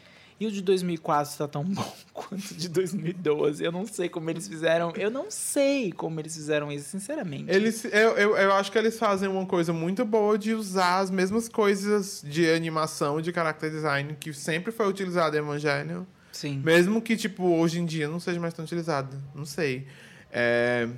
[0.42, 3.64] E o de 2004 está tão bom quanto o de 2012.
[3.64, 4.92] Eu não sei como eles fizeram.
[4.98, 7.46] Eu não sei como eles fizeram isso, sinceramente.
[7.48, 11.12] Eles, eu, eu, eu acho que eles fazem uma coisa muito boa de usar as
[11.12, 16.04] mesmas coisas de animação de character design que sempre foi utilizado em Evangelion.
[16.32, 16.60] Sim.
[16.66, 19.16] Mesmo que, tipo, hoje em dia não seja mais tão utilizado.
[19.36, 19.86] Não sei.
[20.32, 20.90] É,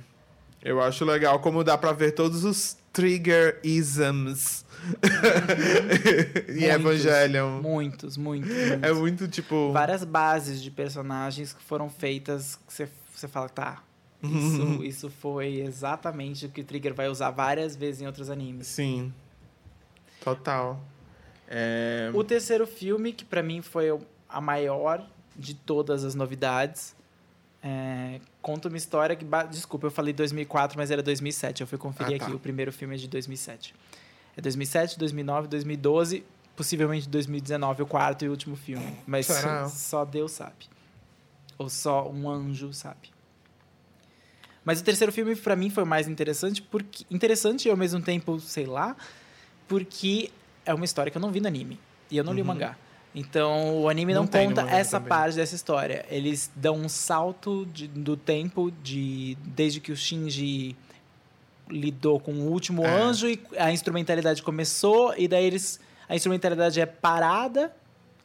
[0.62, 4.64] eu acho legal como dá pra ver todos os trigger isms
[6.48, 7.60] em Muitos, Evangelion.
[7.60, 8.50] Muitos, muitos.
[8.82, 9.72] É muito, tipo...
[9.72, 13.82] Várias bases de personagens que foram feitas que você, você fala, tá.
[14.22, 18.66] Isso, isso foi exatamente o que o Trigger vai usar várias vezes em outros animes.
[18.66, 19.12] Sim.
[20.22, 20.80] Total.
[21.46, 22.10] É...
[22.14, 26.93] O terceiro filme, que pra mim foi a maior de todas as novidades,
[27.66, 29.24] é, conta uma história que.
[29.50, 31.62] Desculpa, eu falei 2004, mas era 2007.
[31.62, 32.26] Eu fui conferir Ah, tá.
[32.26, 32.34] aqui.
[32.34, 33.74] O primeiro filme é de 2007.
[34.36, 36.22] É 2007, 2009, 2012,
[36.54, 38.98] possivelmente 2019, o quarto e último filme.
[39.06, 39.66] Mas Será?
[39.68, 40.68] só Deus sabe.
[41.56, 43.14] Ou só um anjo sabe.
[44.62, 48.00] Mas o terceiro filme, pra mim, foi o mais interessante, porque interessante e ao mesmo
[48.02, 48.96] tempo, sei lá,
[49.68, 50.30] porque
[50.66, 51.78] é uma história que eu não vi no anime.
[52.10, 52.76] E eu não li o mangá.
[53.14, 54.22] Então, o anime não.
[54.22, 55.08] Não conta essa também.
[55.08, 56.04] parte dessa história.
[56.10, 60.74] Eles dão um salto de- do tempo de desde que o Shinji
[61.68, 62.90] lidou com o último É.
[62.90, 67.74] anjo e a instrumentalidade começou e daí eles a instrumentalidade é parada,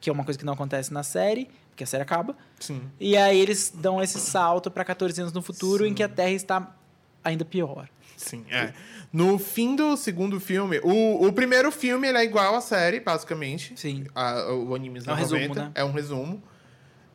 [0.02, 2.36] que é uma coisa que não acontece na série, porque a série acaba.
[2.60, 2.82] Sim.
[2.99, 5.93] E aí eles dão esse salto para 14 anos no futuro em Sim.
[5.95, 6.75] que a Terra está
[7.24, 7.88] ainda pior.
[8.18, 8.74] Sim, é.
[9.14, 13.74] No fim do segundo filme, o, o primeiro filme ele é igual à série, basicamente.
[13.76, 14.06] Sim.
[14.14, 15.62] A- o anime É um resumo, 90.
[15.64, 15.72] né?
[15.74, 16.44] É um resumo.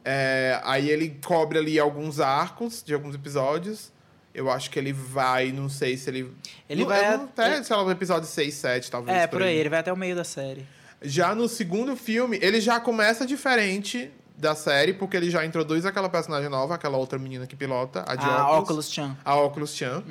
[0.05, 3.93] É, aí ele cobre ali alguns arcos de alguns episódios.
[4.35, 6.33] Eu acho que ele vai, não sei se ele.
[6.69, 9.17] Ele não, vai não- até, sei lá, o episódio 6, 7, talvez.
[9.17, 10.67] É, por aí, ele vai até o meio da série.
[11.01, 16.09] Já no segundo filme, ele já começa diferente da série, porque ele já introduz aquela
[16.09, 18.63] personagem nova, aquela outra menina que pilota, a de A óculos.
[18.63, 19.17] Oculus Chan.
[19.25, 20.03] A Oculus Chan.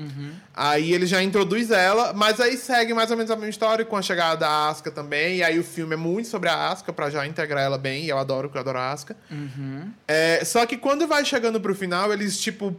[0.54, 3.98] Aí ele já introduz ela, mas aí segue mais ou menos a mesma história com
[3.98, 5.38] a chegada da Asuka também.
[5.38, 8.06] E aí o filme é muito sobre a Asuka, pra já integrar ela bem.
[8.06, 9.16] E eu adoro, porque eu adoro a Asuka.
[10.08, 12.74] É, só que quando vai chegando pro final, eles, tipo,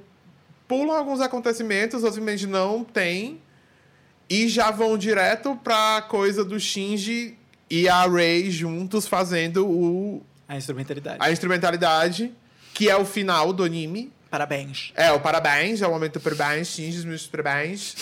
[0.67, 3.41] pulam alguns acontecimentos, obviamente não tem.
[4.31, 7.37] E já vão direto pra coisa do Shinji
[7.69, 11.19] e a Rei juntos fazendo o, A instrumentalidade.
[11.21, 12.33] a instrumentalidade,
[12.73, 14.13] que é o final do anime.
[14.31, 14.93] Parabéns.
[14.95, 17.95] É, o parabéns, é o momento do parabéns, Shinji, meus parabéns.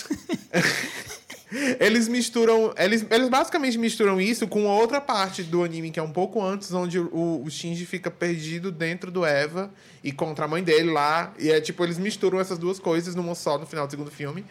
[1.79, 2.73] eles misturam.
[2.77, 6.73] Eles, eles basicamente misturam isso com outra parte do anime, que é um pouco antes,
[6.73, 9.71] onde o, o Shinji fica perdido dentro do Eva
[10.03, 11.33] e contra a mãe dele lá.
[11.39, 14.45] E é tipo, eles misturam essas duas coisas numa só no final do segundo filme.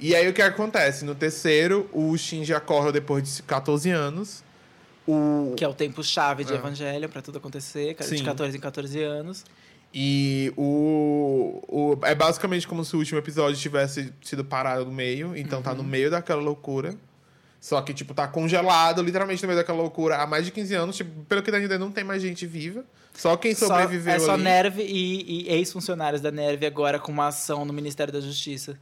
[0.00, 1.04] E aí o que acontece?
[1.04, 4.42] No terceiro, o Shinji acorda depois de 14 anos.
[5.06, 6.56] O, Que é o tempo-chave de É.
[6.56, 8.24] Evangelho pra tudo acontecer, de Sim.
[8.24, 9.44] 14 em 14 anos.
[9.94, 11.98] E o, o.
[12.06, 15.36] É basicamente como se o último episódio tivesse sido parado no meio.
[15.36, 16.96] Então tá no meio daquela loucura.
[17.60, 20.96] Só que, tipo, tá congelado, literalmente no meio daquela loucura há mais de 15 anos.
[20.96, 22.84] Tipo, pelo que dá a entender, não tem mais gente viva.
[23.14, 24.42] Só quem sobreviveu só, é só ali.
[24.42, 28.78] Nerve e, e ex-funcionários da Nerve agora com uma ação no Ministério da Justiça.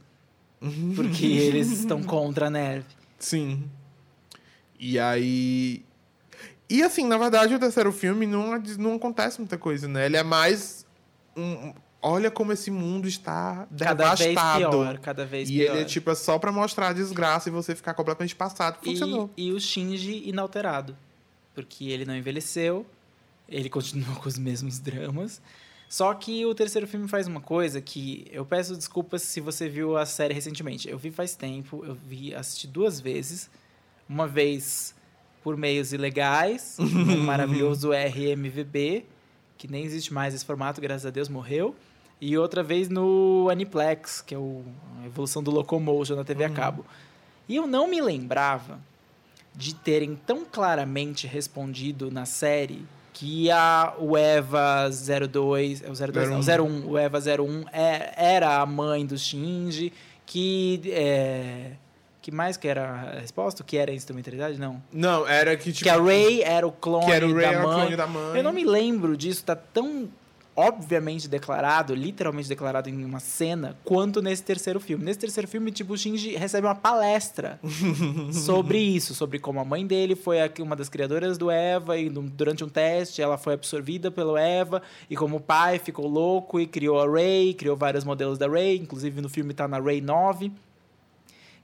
[0.95, 2.85] Porque eles estão contra a Nerve.
[3.19, 3.69] Sim.
[4.79, 5.83] E aí.
[6.71, 10.05] E assim, na verdade, o terceiro filme não, não acontece muita coisa, né?
[10.05, 10.85] Ele é mais.
[11.35, 14.69] Um, olha como esse mundo está Cada vez devastado.
[14.69, 15.73] pior, cada vez E pior.
[15.73, 18.77] ele é tipo é só pra mostrar a desgraça e você ficar completamente passado.
[18.81, 19.29] Funcionou.
[19.35, 20.95] E, e o Shinji inalterado.
[21.53, 22.85] Porque ele não envelheceu,
[23.49, 25.41] ele continua com os mesmos dramas.
[25.89, 29.97] Só que o terceiro filme faz uma coisa que eu peço desculpas se você viu
[29.97, 30.87] a série recentemente.
[30.89, 33.49] Eu vi faz tempo, eu vi assisti duas vezes.
[34.07, 34.95] Uma vez
[35.43, 39.05] por meios ilegais, no maravilhoso RMVB,
[39.57, 41.75] que nem existe mais esse formato, graças a Deus, morreu.
[42.19, 44.63] E outra vez no Aniplex, que é o,
[45.01, 46.85] a evolução do Locomotion na TV a cabo.
[47.49, 48.79] E eu não me lembrava
[49.55, 56.29] de terem tão claramente respondido na série que a, o Eva 02, é o 02
[56.29, 59.91] não, 01, o Eva 01 é, era a mãe do Shinji,
[60.25, 61.73] que é,
[62.21, 63.63] que mais que era a resposta?
[63.63, 64.59] Que era a instrumentalidade?
[64.59, 64.81] Não.
[64.93, 65.83] Não, era que tipo.
[65.83, 67.79] que a Ray era o clone, que era o Ray da, era mãe.
[67.79, 68.37] clone da mãe.
[68.37, 70.09] Eu não me lembro disso, tá tão
[70.55, 75.03] obviamente declarado, literalmente declarado em uma cena, quanto nesse terceiro filme.
[75.03, 77.59] Nesse terceiro filme, tipo, o Shinji recebe uma palestra
[78.31, 82.63] sobre isso, sobre como a mãe dele foi uma das criadoras do Eva e durante
[82.63, 86.99] um teste ela foi absorvida pelo Eva e como o pai ficou louco e criou
[86.99, 90.51] a Ray, criou vários modelos da Ray, inclusive no filme tá na Ray 9.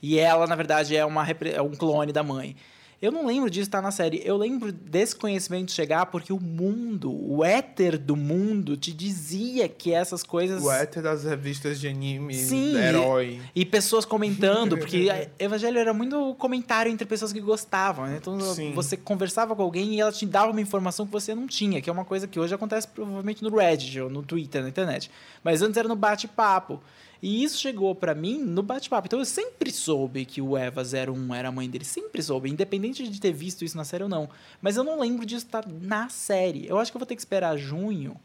[0.01, 2.55] E ela, na verdade, é, uma, é um clone da mãe.
[2.99, 4.23] Eu não lembro disso estar na série.
[4.25, 9.93] Eu lembro desse conhecimento chegar porque o mundo, o éter do mundo, te dizia que
[9.93, 10.63] essas coisas.
[10.63, 13.39] O éter das revistas de anime, Sim, herói.
[13.55, 15.07] E pessoas comentando, porque
[15.37, 18.07] Evangelho era muito comentário entre pessoas que gostavam.
[18.07, 18.17] né?
[18.19, 18.73] Então Sim.
[18.73, 21.91] você conversava com alguém e ela te dava uma informação que você não tinha, que
[21.91, 25.11] é uma coisa que hoje acontece provavelmente no Reddit ou no Twitter, na internet.
[25.43, 26.81] Mas antes era no bate-papo.
[27.21, 29.07] E isso chegou pra mim no bate-papo.
[29.07, 31.85] Então eu sempre soube que o Eva 01 era a mãe dele.
[31.85, 34.29] Sempre soube, independente de ter visto isso na série ou não.
[34.61, 36.67] Mas eu não lembro disso estar na série.
[36.67, 38.15] Eu acho que eu vou ter que esperar junho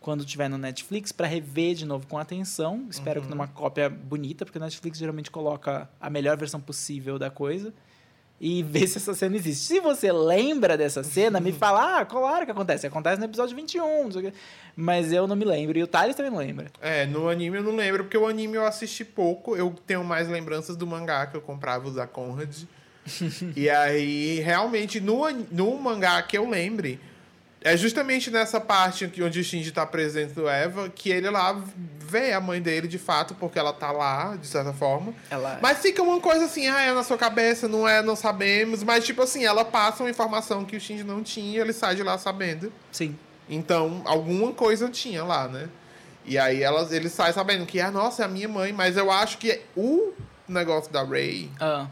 [0.00, 2.86] quando tiver no Netflix para rever de novo com atenção.
[2.88, 7.28] Espero que numa cópia bonita, porque o Netflix geralmente coloca a melhor versão possível da
[7.28, 7.74] coisa.
[8.38, 9.64] E ver se essa cena existe.
[9.64, 12.86] Se você lembra dessa cena, me fala, ah, claro que acontece.
[12.86, 14.38] Acontece no episódio 21, não sei o quê.
[14.76, 15.78] Mas eu não me lembro.
[15.78, 16.66] E o Thales também não lembra.
[16.82, 19.56] É, no anime eu não lembro, porque o anime eu assisti pouco.
[19.56, 22.54] Eu tenho mais lembranças do mangá que eu comprava os da Conrad.
[23.56, 27.00] e aí, realmente, no, no mangá que eu lembre,
[27.62, 31.64] é justamente nessa parte onde o Shinji tá presente do Eva, que ele lá
[32.06, 35.12] vê a mãe dele de fato, porque ela tá lá, de certa forma.
[35.30, 35.58] Ela...
[35.60, 38.82] Mas fica uma coisa assim, ah, é na sua cabeça, não é, não sabemos.
[38.82, 41.96] Mas, tipo assim, ela passa uma informação que o Shinji não tinha e ele sai
[41.96, 42.72] de lá sabendo.
[42.92, 43.18] Sim.
[43.48, 45.68] Então, alguma coisa tinha lá, né?
[46.24, 48.72] E aí elas, ele sai sabendo que, ah, nossa, é a minha mãe.
[48.72, 50.12] Mas eu acho que o
[50.48, 51.50] negócio da Ray...
[51.60, 51.86] Ah,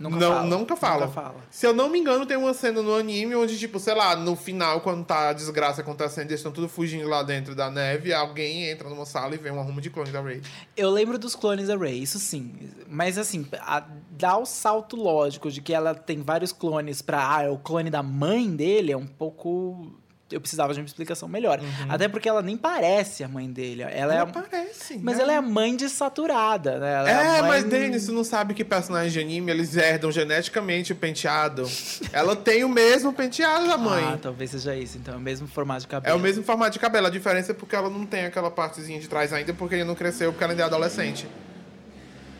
[0.00, 0.46] nunca não, fala.
[0.46, 1.06] nunca fala.
[1.06, 1.36] Nunca fala.
[1.50, 4.34] Se eu não me engano, tem uma cena no anime onde, tipo, sei lá, no
[4.34, 8.68] final, quando tá a desgraça acontecendo, eles estão tudo fugindo lá dentro da neve, alguém
[8.70, 10.42] entra numa sala e vê um arrumo de clone da Ray.
[10.76, 12.52] Eu lembro dos clones da Rey, isso sim.
[12.88, 17.36] Mas assim, a, dá o salto lógico de que ela tem vários clones pra.
[17.36, 19.99] Ah, é o clone da mãe dele, é um pouco
[20.30, 21.60] eu precisava de uma explicação melhor.
[21.88, 23.82] Até porque ela nem parece a mãe dele.
[23.82, 24.98] Ela, é Ela a- parece.
[25.02, 25.22] Mas né?
[25.22, 26.92] ela é a mãe de saturada, né?
[26.94, 30.10] Ela É, a mãe- mas Denis, você não sabe que personagens de anime eles herdam
[30.12, 31.64] geneticamente o penteado.
[32.12, 34.04] Ela tem o mesmo penteado da mãe.
[34.04, 34.96] Ah, talvez seja isso.
[34.98, 36.14] Então, é o mesmo formato de cabelo.
[36.14, 37.06] É o mesmo formato de cabelo.
[37.06, 39.94] A diferença é porque ela não tem aquela partezinha de trás ainda, porque ele não
[39.94, 41.26] cresceu, porque ela ainda é adolescente.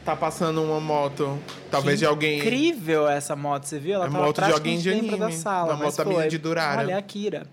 [0.05, 1.39] Tá passando uma moto,
[1.71, 2.39] talvez de alguém.
[2.39, 3.97] Incrível essa moto, você viu?
[3.97, 5.39] Ela É moto de alguém de dentro da anime.
[5.41, 5.75] sala.
[5.75, 6.31] Uma moto da menina foi.
[6.31, 6.81] de Durara.
[6.81, 7.47] Olha, a Kira.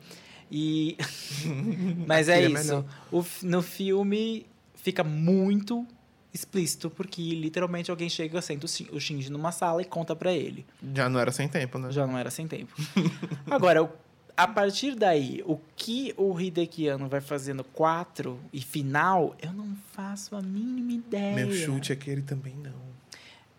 [0.52, 0.98] E...
[2.08, 2.86] mas é é isso.
[3.12, 5.86] O no filme fica muito
[6.34, 10.32] explícito, porque literalmente alguém chega, senta o Shin- o Shinji numa sala e conta pra
[10.32, 10.66] ele.
[10.94, 11.92] Já não era sem tempo, né?
[11.92, 12.74] Já não era sem tempo.
[13.50, 13.92] Agora,
[14.36, 17.20] a partir daí, o que o Hideki Anno vai
[17.56, 21.36] no 4 e final, eu não faço a mínima ideia.
[21.36, 22.88] Meu chute é que ele também não.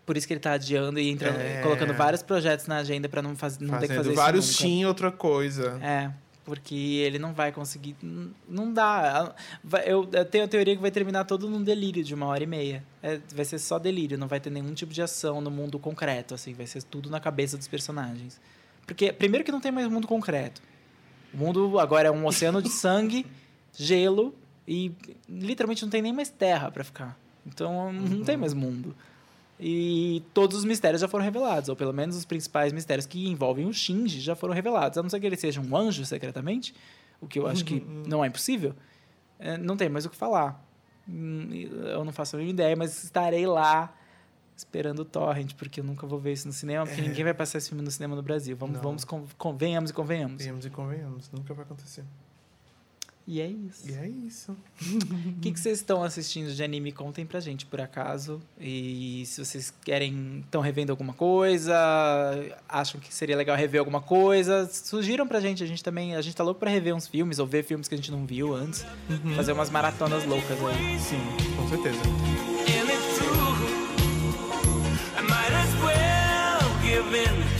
[0.05, 1.61] Por isso que ele tá adiando e entrando, É.
[1.61, 4.63] colocando vários projetos na agenda pra não, faz, não ter que Fazendo fazer vários isso
[4.63, 4.73] nunca.
[4.75, 5.77] Shin outra coisa.
[5.83, 6.09] É,
[6.49, 7.95] porque ele não vai conseguir.
[8.47, 9.35] Não dá.
[9.85, 12.83] Eu, tenho a teoria que vai terminar todo num delírio de uma hora e meia.
[13.03, 16.33] É, vai ser só delírio, não vai ter nenhum tipo de ação no mundo concreto,
[16.33, 16.53] assim.
[16.53, 18.41] Vai ser tudo na cabeça dos personagens.
[18.85, 20.61] Porque, primeiro, que não tem mais mundo concreto.
[21.31, 23.25] O mundo agora é um oceano de sangue,
[23.77, 24.33] gelo
[24.67, 24.91] e
[25.29, 27.17] literalmente não tem nem mais terra pra ficar.
[27.45, 28.95] Então não tem mais mundo.
[29.59, 33.65] E todos os mistérios já foram revelados, ou pelo menos os principais mistérios que envolvem
[33.67, 34.97] o Shinji já foram revelados.
[34.97, 36.73] A não ser que ele seja um anjo secretamente,
[37.19, 38.73] o que eu acho que não é impossível,
[39.37, 40.63] é, não tem mais o que falar.
[41.07, 41.49] Hum,
[41.91, 43.93] Eu não faço a mínima ideia, mas estarei lá
[44.55, 47.57] esperando o Torrent, porque eu nunca vou ver isso no cinema, porque ninguém vai passar
[47.57, 48.55] esse filme no cinema no Brasil.
[48.55, 48.83] Vamos, Não.
[48.83, 50.41] vamos con- convenhamos e convenhamos.
[50.43, 52.03] Viemos e convenhamos, nunca vai acontecer.
[53.31, 53.87] E é isso.
[53.87, 54.57] E é isso.
[55.37, 56.91] O que, que vocês estão assistindo de anime?
[56.91, 58.41] Contem pra gente, por acaso.
[58.59, 61.75] E se vocês querem, estão revendo alguma coisa,
[62.67, 65.63] acham que seria legal rever alguma coisa, sugiram pra gente.
[65.63, 67.93] A gente também, a gente tá louco pra rever uns filmes ou ver filmes que
[67.93, 68.83] a gente não viu antes.
[69.35, 70.99] Fazer umas maratonas loucas aí.
[70.99, 71.21] Sim,
[71.55, 71.99] com certeza.
[72.01, 73.29] And it's true.
[75.17, 77.58] I might as well give in.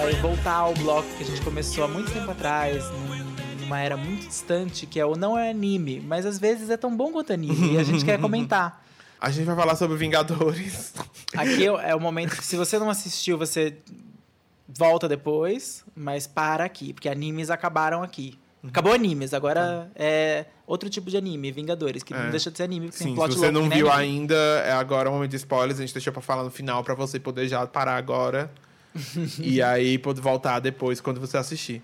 [0.00, 3.18] Vai voltar ao bloco que a gente começou há muito tempo atrás, num-
[3.60, 6.96] numa era muito distante, que é o não é anime, mas às vezes é tão
[6.96, 8.84] bom quanto anime, e a gente quer comentar.
[9.20, 10.94] A gente vai falar sobre Vingadores.
[11.36, 13.76] Aqui é o momento que, se você não assistiu, você
[14.68, 18.38] volta depois, mas para aqui, porque animes acabaram aqui.
[18.64, 22.22] Acabou animes, agora é outro tipo de anime, Vingadores, que É.
[22.22, 23.90] não deixa de ser anime, porque Sim, tem se plot você louco, não nem viu
[23.90, 25.80] ainda, é agora o momento de spoilers.
[25.80, 28.48] A gente deixou pra falar no final pra você poder já parar agora.
[29.38, 31.82] E aí poder voltar depois quando você assistir.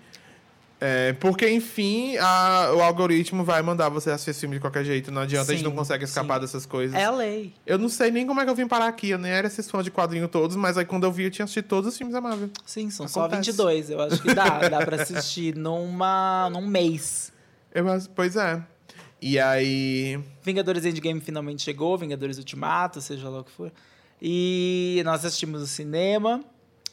[0.79, 5.09] É, porque, enfim, a- o algoritmo vai mandar você assistir esse filme de qualquer jeito.
[5.09, 6.41] Não adianta, a gente Sim, não consegue escapar sim.
[6.41, 6.93] dessas coisas.
[6.99, 7.53] É lei.
[7.65, 9.09] Eu não sei nem como é que eu vim parar aqui.
[9.11, 11.45] Eu nem era esses fãs de quadrinho todos, mas aí quando eu vi, eu tinha
[11.45, 12.49] assistido todos os filmes da Marvel.
[12.65, 13.51] Sim, são só Acontece.
[13.51, 13.89] 22.
[13.89, 17.31] Eu acho que dá, dá pra assistir numa, num mês.
[17.73, 18.61] Eu, pois é.
[19.21, 20.19] E aí.
[20.43, 23.71] Vingadores Endgame finalmente chegou, Vingadores Ultimato, seja lá o que for.
[24.21, 26.43] E nós assistimos no cinema.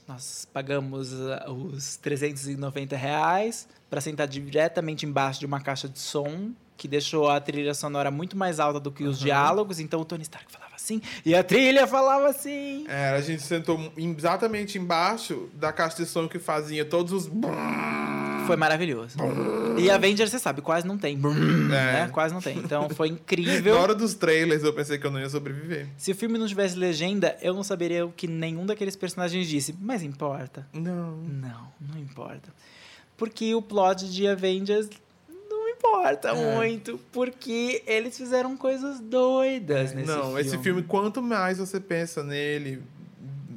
[0.07, 6.53] Nós pagamos ah, os 390 reais para sentar diretamente embaixo de uma caixa de som
[6.77, 9.79] que deixou a trilha sonora muito mais alta do que os diálogos.
[9.79, 12.85] Então o Tony Stark falava assim e a trilha falava assim.
[12.89, 17.31] É, a gente sentou exatamente embaixo da caixa de som que fazia todos os.
[18.47, 19.17] Foi maravilhoso.
[19.79, 21.17] E Avengers, você sabe, quase não tem.
[21.17, 22.09] Né?
[22.13, 22.59] Quase não tem.
[22.59, 23.75] Então foi incrível.
[23.77, 25.87] Na hora dos trailers eu pensei que eu não ia sobreviver.
[25.97, 29.75] Se o filme não tivesse legenda, eu não saberia o que nenhum daqueles personagens disse.
[29.81, 30.67] Mas importa?
[30.73, 31.17] Não.
[31.19, 32.53] Não, não importa.
[33.17, 34.89] Porque o plot de Avengers
[35.83, 36.57] importa É.
[36.57, 36.99] muito.
[37.11, 40.41] Porque eles fizeram coisas doidas nesse não, filme.
[40.41, 42.83] esse filme, quanto mais você pensa nele,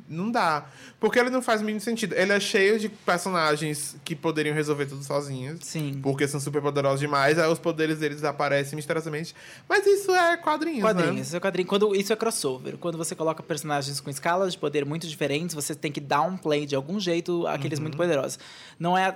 [0.10, 0.66] não dá.
[1.00, 2.14] Porque ele não faz o mínimo sentido.
[2.16, 5.60] Ele é cheio de personagens que poderiam resolver tudo sozinhos.
[5.64, 6.00] Sim.
[6.02, 9.36] Porque são super poderosos demais, aí os poderes deles aparecem misteriosamente.
[9.68, 11.22] Mas isso é quadrinhos, Quadrinhos, né?
[11.22, 11.68] isso é quadrinho.
[11.68, 12.78] Quando, isso é crossover.
[12.78, 16.76] Quando você coloca personagens com escalas de poder muito diferentes, você tem que downplay de
[16.76, 17.84] algum jeito aqueles Uhum.
[17.84, 18.40] muito poderosos.
[18.80, 19.16] Não é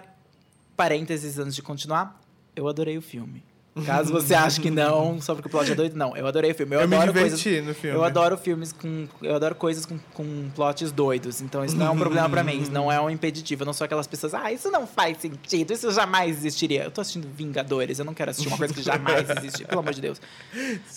[0.75, 2.19] parênteses antes de continuar.
[2.59, 3.41] Eu adorei o filme.
[3.85, 6.15] Caso você ache que não, só porque o plot é doido, não.
[6.17, 6.75] Eu adorei o filme.
[6.75, 7.65] Eu, Eu me adoro diverti coisas.
[7.67, 7.95] no filme.
[7.97, 9.07] Eu adoro filmes com.
[9.21, 11.39] Eu adoro coisas com, com plots doidos.
[11.41, 12.59] Então isso não é um problema pra mim.
[12.61, 13.61] Isso não é um impeditivo.
[13.61, 16.83] Eu não sou aquelas pessoas, ah, isso não faz sentido, isso jamais existiria.
[16.83, 19.93] Eu tô assistindo Vingadores, eu não quero assistir uma coisa que jamais existe, pelo amor
[19.93, 20.21] de Deus.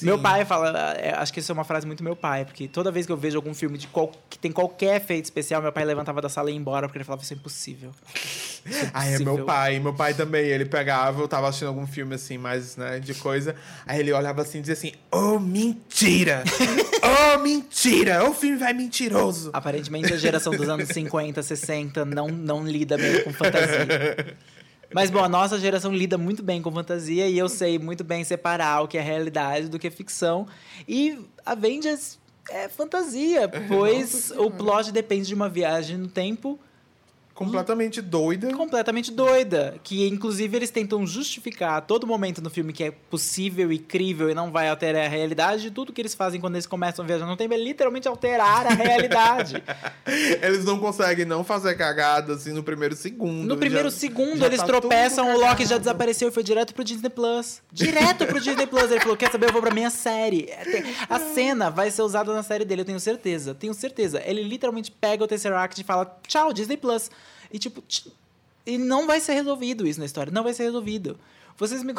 [0.00, 2.90] Meu pai fala, é, acho que isso é uma frase muito meu pai, porque toda
[2.90, 5.84] vez que eu vejo algum filme de qual, que tem qualquer efeito especial, meu pai
[5.84, 7.90] levantava da sala e ia embora, porque ele falava, isso é impossível.
[8.94, 9.44] Ah, é meu Impossível.
[9.44, 9.80] pai.
[9.80, 10.46] Meu pai também.
[10.46, 13.54] Ele pegava, eu tava assistindo algum filme assim, mais, né, de coisa.
[13.86, 16.42] Aí ele olhava assim e dizia assim: Oh, mentira!
[17.34, 18.28] oh, mentira!
[18.28, 19.50] O filme vai mentiroso!
[19.52, 24.36] Aparentemente a geração dos anos 50, 60 não, não lida bem com fantasia.
[24.94, 28.24] Mas, bom, a nossa geração lida muito bem com fantasia e eu sei muito bem
[28.24, 30.46] separar o que é realidade do que é ficção.
[30.86, 32.18] E Avengers
[32.50, 36.58] é fantasia, pois o plot depende de uma viagem no tempo
[37.34, 38.52] Completamente doida.
[38.54, 39.74] completamente doida.
[39.82, 44.30] Que, inclusive, eles tentam justificar a todo momento no filme que é possível e crível
[44.30, 45.70] e não vai alterar a realidade.
[45.70, 48.70] Tudo que eles fazem quando eles começam a viajar no tempo é literalmente alterar a
[48.74, 49.62] realidade.
[50.42, 53.46] Eles não conseguem não fazer cagada assim no primeiro segundo.
[53.46, 56.74] No primeiro Já- segundo, já eles tá tropeçam, o Loki já desapareceu e foi direto
[56.74, 57.62] pro Disney Plus.
[57.72, 58.90] Direto pro Disney Plus.
[58.90, 60.46] Ele falou: quer saber, eu vou pra minha série.
[60.50, 63.54] É, A cena vai ser usada na série dele, eu tenho certeza.
[63.54, 64.22] Tenho certeza.
[64.24, 67.10] Ele literalmente pega o Tesseract e fala: tchau, Disney Plus.
[67.52, 67.82] E tipo.
[67.82, 68.08] tch-
[68.66, 70.32] E não vai ser resolvido isso na história.
[70.32, 71.18] Não vai ser resolvido.
[71.58, 71.94] Vocês me...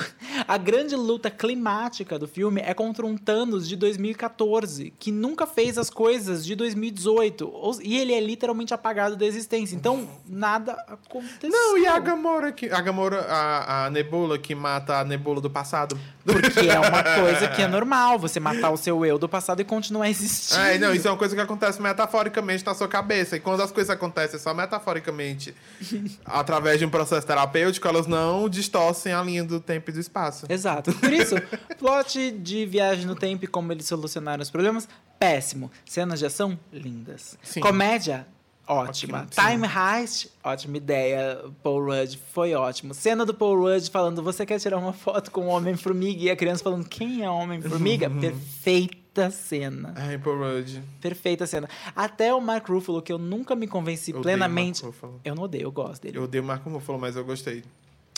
[0.47, 5.77] A grande luta climática do filme é contra um Thanos de 2014, que nunca fez
[5.77, 7.49] as coisas de 2018.
[7.53, 9.75] Ou- E ele é literalmente apagado da existência.
[9.75, 11.49] Então, nada aconteceu.
[11.49, 12.69] Não, e a Gamora que.
[12.69, 15.97] A Gamora, a, a Nebula que mata a Nebula do passado.
[16.25, 19.65] Porque é uma coisa que é normal, você matar o seu eu do passado e
[19.65, 20.61] continuar existindo.
[20.61, 23.35] É, não, isso é uma coisa que acontece metaforicamente na sua cabeça.
[23.35, 25.53] E quando as coisas acontecem só metaforicamente,
[26.25, 30.45] através de um processo terapêutico, elas não distorcem a linha do tempo e do espaço.
[30.49, 30.93] Exato.
[30.93, 31.35] Por isso,
[31.77, 34.87] plot de viagem no tempo e como eles solucionaram os problemas,
[35.19, 35.71] péssimo.
[35.85, 37.37] Cenas de ação, lindas.
[37.41, 37.61] Sim.
[37.61, 38.27] Comédia,
[38.67, 39.21] ótima.
[39.21, 39.47] Ótimo.
[39.47, 41.39] Time Heist, ótima ideia.
[41.61, 42.93] Paul Rudd, foi ótimo.
[42.93, 46.23] Cena do Paul Rudd falando, você quer tirar uma foto com o Homem-Formiga?
[46.23, 48.09] E a criança falando, quem é o Homem-Formiga?
[48.19, 49.93] Perfeita cena.
[49.95, 50.81] Ai, Paul Rudd.
[50.99, 51.69] Perfeita cena.
[51.95, 54.83] Até o Mark Ruffalo, que eu nunca me convenci Eu plenamente.
[54.83, 54.95] Mark.
[55.23, 56.17] Eu não odeio, eu gosto dele.
[56.17, 57.63] Eu odeio o Marco Ruffalo, mas eu gostei.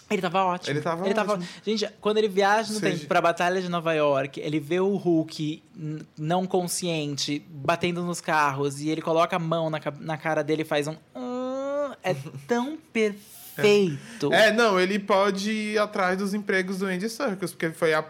[0.10, 0.72] Ele tava ótimo.
[0.72, 1.48] Ele tava ótimo.
[1.66, 4.96] Gente, quando ele viaja no Seja- tempo pra Batalha de Nova York, ele vê o
[4.96, 5.64] Hulk
[6.18, 10.66] não consciente batendo nos carros e ele coloca a mão na, na cara dele e
[10.66, 10.96] faz um.
[11.16, 12.14] "Ah", é
[12.48, 12.78] tão
[13.56, 14.32] perfeito.
[14.34, 18.06] É, não, ele pode ir atrás dos empregos do Andy Serkis, porque ele foi a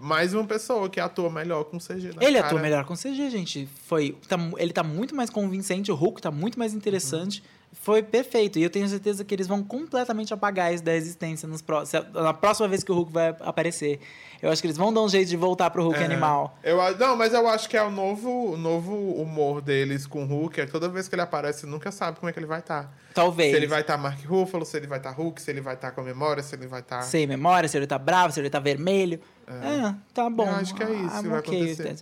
[0.00, 2.10] mais uma pessoa que atua melhor com CG.
[2.20, 2.46] Ele cara.
[2.46, 3.66] atua melhor com CG, gente.
[3.86, 7.42] Foi, tá ele tá muito mais convincente, o Hulk tá muito mais interessante.
[7.72, 8.58] Foi perfeito.
[8.58, 12.00] E eu tenho certeza que eles vão completamente apagar isso da existência nos pró- se-
[12.12, 14.00] na próxima vez que o Hulk vai aparecer.
[14.42, 16.04] Eu acho que eles vão dar um jeito de voltar pro Hulk É.
[16.04, 16.56] animal.
[16.62, 20.26] Eu, não, mas eu acho que é o novo, o novo humor deles com o
[20.26, 20.60] Hulk.
[20.60, 22.92] É toda vez que ele aparece, nunca sabe como é que ele vai estar.
[23.14, 23.50] Talvez.
[23.50, 25.90] Se ele vai estar Mark Ruffalo, se ele vai estar Hulk, se ele vai estar
[25.92, 27.02] com a memória, se ele vai estar...
[27.02, 29.20] Sem memória, se ele tá bravo, se ele tá vermelho.
[29.46, 30.46] É, tá bom.
[30.46, 31.96] Eu acho que é isso I'm que vai okay acontecer.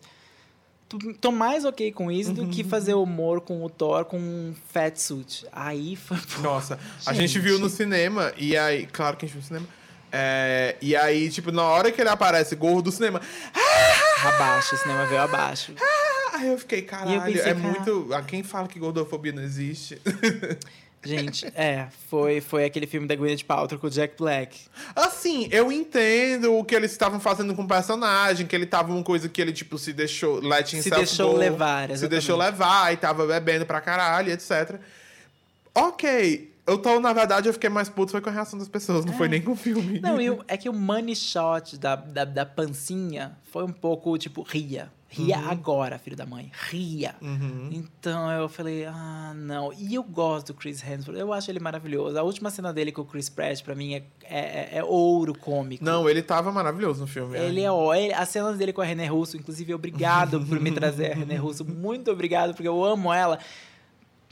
[1.20, 4.96] Tô- mais ok com isso do que fazer humor com o Thor com um fat
[4.96, 5.44] suit.
[5.50, 6.16] Aí foi.
[6.40, 7.38] Nossa, a gente Gente.
[7.40, 8.86] viu no cinema, e aí...
[8.86, 9.66] Claro que a gente viu no cinema.
[10.12, 13.20] É, e aí, tipo, na hora que ele aparece gordo do cinema...
[14.24, 15.72] Abaixo, o cinema veio abaixo.
[16.32, 18.12] Aí eu fiquei, caralho, pensei, é cara- muito...
[18.12, 19.98] A quem fala que gordofobia não existe?
[21.04, 24.58] Gente, é, foi, foi aquele filme da Gwyneth Paltrow com o Jack Black.
[24.94, 29.02] Assim, eu entendo o que eles estavam fazendo com o personagem, que ele tava uma
[29.04, 30.40] coisa que ele, tipo, se deixou.
[30.40, 32.08] Let Se deixou go, levar, Se exatamente.
[32.10, 34.80] deixou levar e tava bebendo pra caralho, etc.
[35.74, 36.52] Ok.
[36.66, 39.12] Eu tô, na verdade, eu fiquei mais puto foi com a reação das pessoas, não
[39.12, 39.98] foi nem com o filme.
[39.98, 40.00] É.
[40.00, 44.18] Não, e o- é que o money shot da, da, da pancinha foi um pouco
[44.18, 44.90] tipo, ria.
[45.08, 45.50] Ria Uhum.
[45.50, 46.50] agora, filho da mãe.
[46.68, 47.14] Ria.
[47.70, 49.72] Então eu falei, ah, não.
[49.72, 51.16] E eu gosto do Chris Hemsworth.
[51.18, 52.18] Eu acho ele maravilhoso.
[52.18, 55.84] A última cena dele com o Chris Pratt, pra mim, é, é, é ouro cômico.
[55.84, 57.38] Não, ele tava maravilhoso no filme.
[57.38, 60.70] Ele é ó, ele- as cenas dele com a René Russo, inclusive, obrigado por me
[60.74, 61.64] trazer a René Russo.
[61.64, 63.38] Muito obrigado, porque eu amo ela.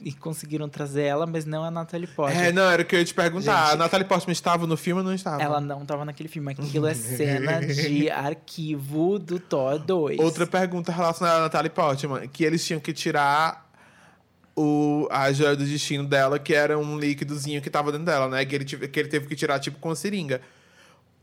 [0.00, 2.42] E conseguiram trazer ela, mas não a Natalie Portman.
[2.42, 3.64] É, não, era o que eu ia te perguntar.
[3.66, 3.74] Gente.
[3.74, 5.42] a Natalie Portman estava no filme ou não estava?
[5.42, 6.52] Ela não tava naquele filme.
[6.52, 10.18] Aquilo é cena de arquivo do Thor 2.
[10.18, 13.70] Outra pergunta relacionada a Natalie Portman, que eles tinham que tirar
[14.56, 18.44] o, a joia do destino dela, que era um líquidozinho que tava dentro dela, né?
[18.44, 20.40] Que ele, que ele teve que tirar, tipo, com a seringa.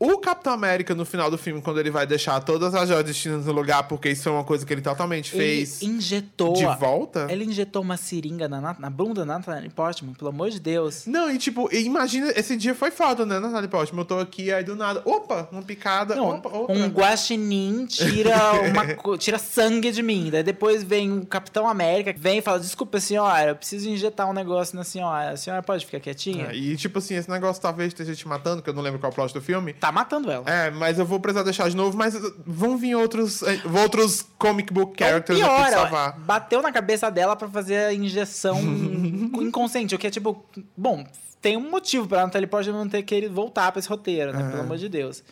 [0.04, 3.46] O Capitão América, no final do filme, quando ele vai deixar todas as joias destinadas
[3.46, 6.54] no lugar, porque isso foi uma coisa que ele totalmente fez Ele injetou.
[6.54, 7.28] de volta.
[7.30, 11.06] Ele injetou uma seringa na, na, bunda da Natalie Portman, pelo amor de Deus.
[11.06, 14.00] Não, e tipo, imagina, esse dia foi foda, né, Natalie Portman?
[14.00, 16.74] Eu tô aqui, aí do nada, opa, uma picada, Não, opa, outra.
[16.74, 18.36] um guaxinim tira,
[18.72, 18.84] uma,
[19.16, 20.30] tira sangue de mim.
[20.32, 24.32] Daí depois vem o Capitão América, vem e fala: Desculpa, senhora, eu preciso injetar um
[24.32, 25.30] negócio na senhora.
[25.30, 26.46] A senhora pode ficar quietinha?
[26.46, 29.10] É, e tipo assim, esse negócio talvez esteja te matando, que eu não lembro qual
[29.10, 29.72] é o plot do filme.
[29.74, 30.48] Tá matando ela.
[30.48, 32.14] É, mas eu vou precisar deixar de novo, mas
[32.46, 36.18] vão vir outros, eh, outros comic book Então, characters aqui pior, pra salvar.
[36.20, 38.58] bateu na cabeça dela pra fazer a injeção
[39.40, 40.44] inconsciente, o que é tipo,
[40.76, 41.04] bom,
[41.40, 44.50] tem um motivo pra Natalie Portman não ter querido voltar pra esse roteiro, né?
[44.50, 45.22] Pelo amor de Deus.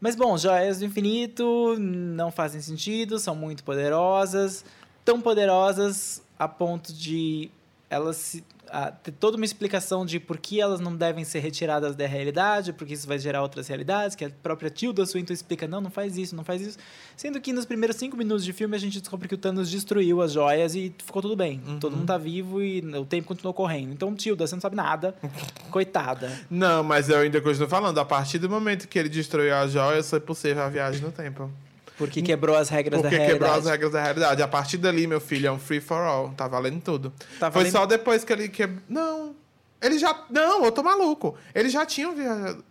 [0.00, 4.64] Mas bom, joias do infinito não fazem sentido, são muito poderosas,
[5.04, 7.50] tão poderosas a ponto de
[7.90, 11.94] elas se, a, ter toda uma explicação de por que elas não devem ser retiradas
[11.94, 15.80] da realidade, porque isso vai gerar outras realidades, que a própria Tilda Swinton explica, não,
[15.80, 16.78] não faz isso, não faz isso.
[17.16, 20.20] Sendo que nos primeiros cinco minutos de filme a gente descobre que o Thanos destruiu
[20.20, 21.60] as joias e ficou tudo bem.
[21.80, 23.92] Todo mundo tá vivo e o tempo continuou correndo.
[23.92, 25.14] Então, Tilda, você não sabe nada.
[25.70, 26.30] Coitada.
[26.50, 30.08] Não, mas eu ainda continuo falando, a partir do momento que ele destruiu as joias,
[30.08, 31.50] foi possível a viagem no tempo.
[31.96, 33.40] Porque quebrou as regras Porque da realidade.
[33.44, 34.42] quebrou as regras da realidade.
[34.42, 36.30] A partir dali, meu filho, é um free for all.
[36.30, 37.10] Tá valendo tudo.
[37.38, 38.80] Tá Foi valendo- só depois que ele quebrou.
[38.88, 39.34] Não.
[39.80, 40.24] Ele já.
[40.30, 41.36] Não, eu tô maluco.
[41.54, 42.64] Eles já tinham viajado.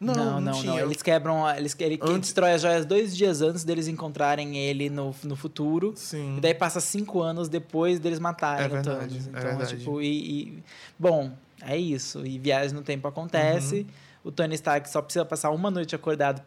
[0.00, 0.78] Não, Não, não, não.
[0.78, 1.48] Eles quebram.
[1.56, 5.92] Eles, ele Antes- destrói as joias dois dias antes deles encontrarem ele no, no futuro.
[5.96, 6.36] Sim.
[6.36, 9.26] E daí passa cinco anos depois deles matarem É o verdade, Thanos.
[9.26, 9.76] é Então, verdade.
[9.78, 10.06] tipo, e,
[10.42, 10.62] e-
[10.96, 12.24] Bom, é isso.
[12.24, 13.80] E viagem no tempo acontece.
[13.80, 13.86] Uhum.
[14.24, 16.42] O Tony Stark só precisa passar uma noite acordado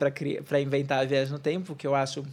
[0.48, 2.24] pra inventar a viagem no tempo, que eu acho.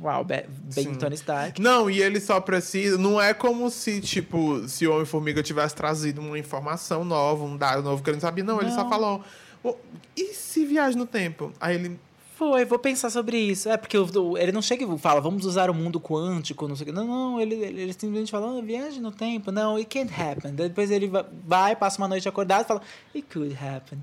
[0.00, 0.94] Uau, be- bem Sim.
[0.94, 1.60] Tony Stark.
[1.60, 2.96] Não, e ele só precisa.
[2.96, 7.82] Não é como se, tipo, se o Homem-Formiga tivesse trazido uma informação nova, um dado
[7.82, 8.42] novo que ele não sabia.
[8.44, 8.88] Não, ele só Não.
[8.88, 9.22] falou.
[9.62, 9.76] "Ô,
[10.16, 11.52] e se viaja no tempo?
[11.60, 12.00] Aí ele.
[12.36, 13.68] Foi, vou pensar sobre isso.
[13.68, 13.94] É, porque
[14.38, 16.92] ele não chega e fala, vamos usar o mundo quântico, não sei o que.
[16.92, 19.52] Não, não, ele, ele, simplesmente fala, ah, viagem no tempo.
[19.52, 20.54] Não, it can't happen.
[20.54, 22.80] Depois ele va- vai, passa uma noite acordado e fala,
[23.14, 23.98] it could happen.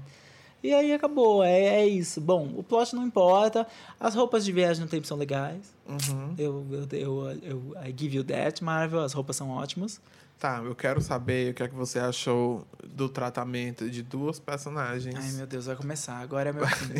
[0.63, 2.19] E aí acabou, é, é isso.
[2.19, 3.67] Bom, o plot não importa,
[3.99, 5.73] as roupas de viagem no tempo são legais.
[5.87, 6.35] Uhum.
[6.37, 10.01] Eu, eu, eu, eu, I give you that, Marvel, as roupas são ótimas.
[10.39, 15.15] Tá, eu quero saber o que é que você achou do tratamento de duas personagens.
[15.17, 16.93] Ai, meu Deus, vai começar, agora é meu fim.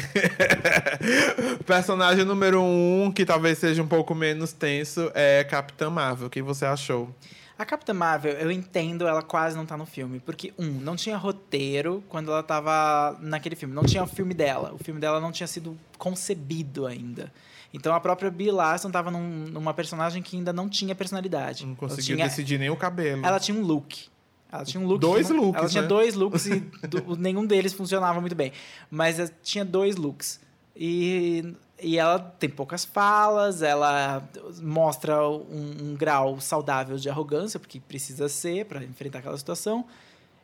[1.64, 6.28] Personagem número um, que talvez seja um pouco menos tenso, é Capitã Marvel.
[6.28, 7.14] O que você achou?
[7.60, 10.20] A Capitã Marvel, eu entendo ela quase não tá no filme.
[10.20, 13.74] Porque, um, não tinha roteiro quando ela tava naquele filme.
[13.74, 14.74] Não tinha o filme dela.
[14.74, 17.32] O filme dela não tinha sido concebido ainda.
[17.78, 21.64] Então a própria Brie Larson tava num- numa personagem que ainda não tinha personalidade.
[21.66, 23.26] Não Ela conseguiu tinha- decidir nem o cabelo.
[23.26, 24.08] Ela tinha um look.
[24.52, 25.00] Ela tinha um look.
[25.00, 25.88] Dois looks, Ela tinha né?
[25.88, 28.52] dois looks e do- nenhum deles funcionava muito bem.
[28.90, 30.40] Mas ela tinha dois looks.
[30.76, 34.24] E, e ela tem poucas falas, ela
[34.62, 39.86] mostra um, um grau saudável de arrogância, porque precisa ser para enfrentar aquela situação.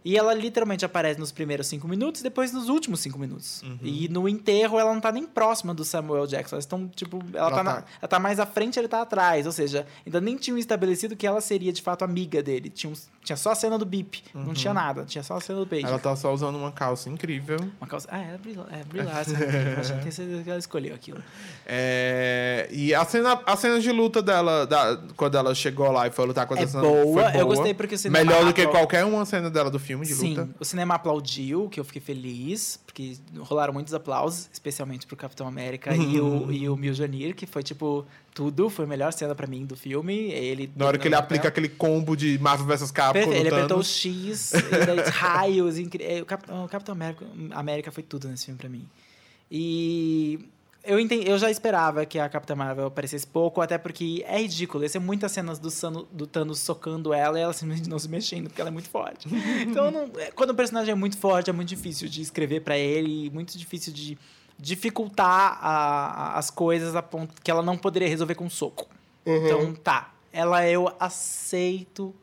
[0.05, 3.61] E ela literalmente aparece nos primeiros cinco minutos e depois nos últimos cinco minutos.
[3.63, 3.79] Uhum.
[3.81, 6.55] E no enterro ela não tá nem próxima do Samuel Jackson.
[6.55, 9.01] Elas estão, tipo, ela, Ela tá, tá- na- ela tá mais à frente, ele tá
[9.01, 9.45] atrás.
[9.45, 12.69] Ou seja, ainda nem tinham estabelecido que ela seria de fato amiga dele.
[12.69, 12.91] Tinha,
[13.23, 15.05] tinha só a cena do bip, não tinha nada.
[15.05, 15.85] Tinha só a cena do peixe.
[15.87, 17.57] Ela tá só usando uma calça incrível.
[17.79, 18.07] Uma calça.
[18.11, 19.31] Ah, é Brie é Brie Larson.
[19.31, 21.23] Eu acho que tenho certeza que ela escolheu aquilo.
[21.65, 26.11] É, E a cena, a cena de luta dela, da- quando ela chegou lá e
[26.11, 28.53] foi lutar contra É a Sam, boa, foi eu gostei porque o cinema Melhor do
[28.53, 30.49] que qualquer uma cena dela do filme de Sim, luta.
[30.59, 35.95] o cinema aplaudiu, que eu fiquei feliz, porque rolaram muitos aplausos, especialmente pro Capitão América
[35.95, 39.65] e o, e o Mjolnir, que foi tipo tudo, foi a melhor cena pra mim
[39.65, 40.31] do filme.
[40.31, 41.49] Ele Na hora que ele aplica papel.
[41.49, 43.83] aquele combo de Marvel vs Capcom Perfeito, ele apertou o.
[43.83, 44.53] X,
[45.11, 46.03] raios, incri...
[46.03, 48.87] é, o Capitão, o Capitão América, América foi tudo nesse filme pra mim.
[49.51, 50.39] E
[50.83, 54.83] eu, entendi, eu já esperava que a Capitã Marvel aparecesse pouco, até porque é ridículo.
[54.83, 58.09] Ia ser muitas cenas do, Sano, do Thanos socando ela e ela simplesmente não se
[58.09, 59.27] mexendo, porque ela é muito forte.
[59.67, 62.77] Então, não- é, quando o personagem é muito forte, é muito difícil de escrever pra
[62.77, 64.17] ele, muito difícil de
[64.59, 68.87] dificultar a- a- as coisas a ponto que ela não poderia resolver com um soco.
[69.25, 70.11] Então, tá.
[70.31, 72.13] Ela eu aceito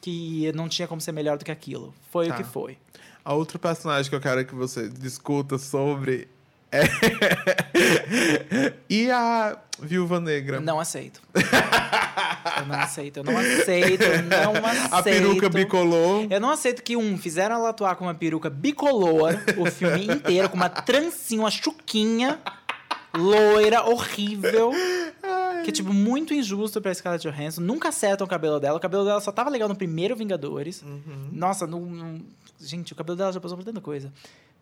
[0.00, 1.92] que não tinha como ser melhor do que aquilo.
[2.10, 2.34] Foi Tá.
[2.34, 2.78] o que foi.
[3.24, 6.28] A outro personagem que eu quero que você discuta sobre
[6.70, 6.82] é.
[8.88, 10.60] e a Viúva Negra?
[10.60, 11.20] Não aceito.
[11.34, 14.92] eu não aceito, eu não aceito, eu não aceito.
[14.94, 16.26] A peruca bicolor.
[16.30, 20.48] Eu não aceito que, um, fizeram ela atuar com uma peruca bicolor o filme inteiro,
[20.48, 22.38] com uma trancinha, uma chuquinha,
[23.14, 24.72] loira, horrível.
[25.64, 27.60] Que é, tipo, muito injusto pra Scarlett Johansson.
[27.60, 28.76] Nunca acertam o cabelo dela.
[28.78, 30.82] O cabelo dela só tava legal no primeiro Vingadores.
[30.82, 31.28] Uhum.
[31.32, 32.24] Nossa, no, no-
[32.60, 34.12] gente, o cabelo dela já passou por tanta coisa.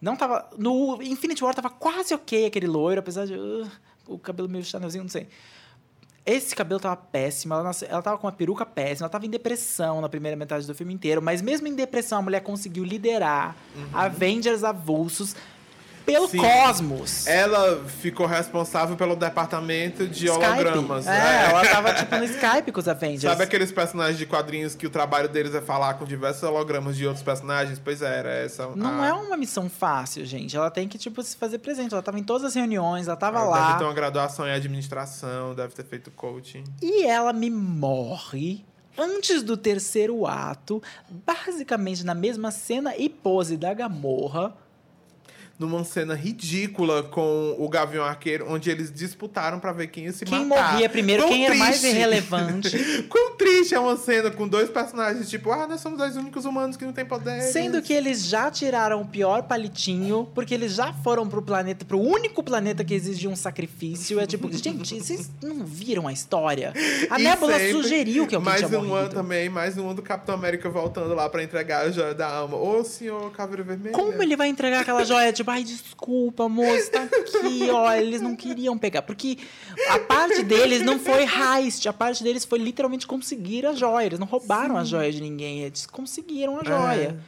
[0.00, 0.48] Não tava.
[0.58, 3.34] No Infinity War tava quase ok aquele loiro, apesar de.
[3.34, 3.66] uh,
[4.06, 5.26] o cabelo meio chanelzinho, não sei.
[6.24, 9.30] Esse cabelo tava péssimo, ela, nasce- ela tava com uma peruca péssima, ela tava em
[9.30, 13.54] depressão na primeira metade do filme inteiro, mas mesmo em depressão a mulher conseguiu liderar
[13.92, 15.36] Avengers avulsos
[16.06, 16.28] pelo.
[16.28, 16.38] Sim.
[16.38, 17.26] cosmos.
[17.26, 20.44] Ela ficou responsável pelo departamento de Skype.
[20.46, 21.06] hologramas.
[21.06, 21.50] É, É.
[21.50, 23.22] ela tava tipo no Skype com os Avengers.
[23.32, 27.04] Sabe aqueles personagens de quadrinhos que o trabalho deles é falar com diversos hologramas de
[27.06, 27.78] outros personagens?
[27.78, 28.68] Pois é, era essa.
[28.76, 30.56] Não a- é uma missão fácil, gente.
[30.56, 31.92] Ela tem que, tipo, se fazer presente.
[31.92, 33.66] Ela tava em todas as reuniões, ela tava Ela lá.
[33.68, 36.62] Deve ter uma graduação em administração, deve ter feito coaching.
[36.80, 38.64] E ela me morre
[38.98, 40.82] antes do terceiro ato,
[41.26, 44.54] basicamente na mesma cena e pose da Gamorra.
[45.58, 50.24] Numa cena ridícula com o Gavião Arqueiro, onde eles disputaram pra ver quem ia se
[50.26, 50.72] Quem matar.
[50.72, 51.96] morria primeiro, Quão quem era mais triste.
[51.96, 52.78] irrelevante.
[53.08, 56.76] Quão triste é uma cena com dois personagens, tipo, ah, nós somos os únicos humanos
[56.76, 57.44] que não têm poderes.
[57.52, 61.98] Sendo que eles já tiraram o pior palitinho, porque eles já foram pro planeta, pro
[61.98, 64.20] único planeta que exige um sacrifício.
[64.20, 66.74] É tipo, gente, vocês não viram a história?
[67.08, 69.94] A E Nebula sempre- sugeriu que alguém mais tinha um ano também, mais um ano
[69.94, 72.58] do Capitão América voltando lá pra entregar a joia da alma.
[72.58, 73.94] Ô, senhor Caveira Vermelha.
[73.94, 75.32] Como ele vai entregar aquela joia?
[75.32, 77.92] Tipo, ai, desculpa, moço, tá aqui, ó.
[77.92, 79.02] Eles não queriam pegar.
[79.02, 79.38] Porque
[79.88, 81.88] a parte deles não foi heist.
[81.88, 84.06] A parte deles foi literalmente conseguir a joia.
[84.06, 85.60] Eles não roubaram a joia de ninguém.
[85.60, 87.18] Eles conseguiram a joia.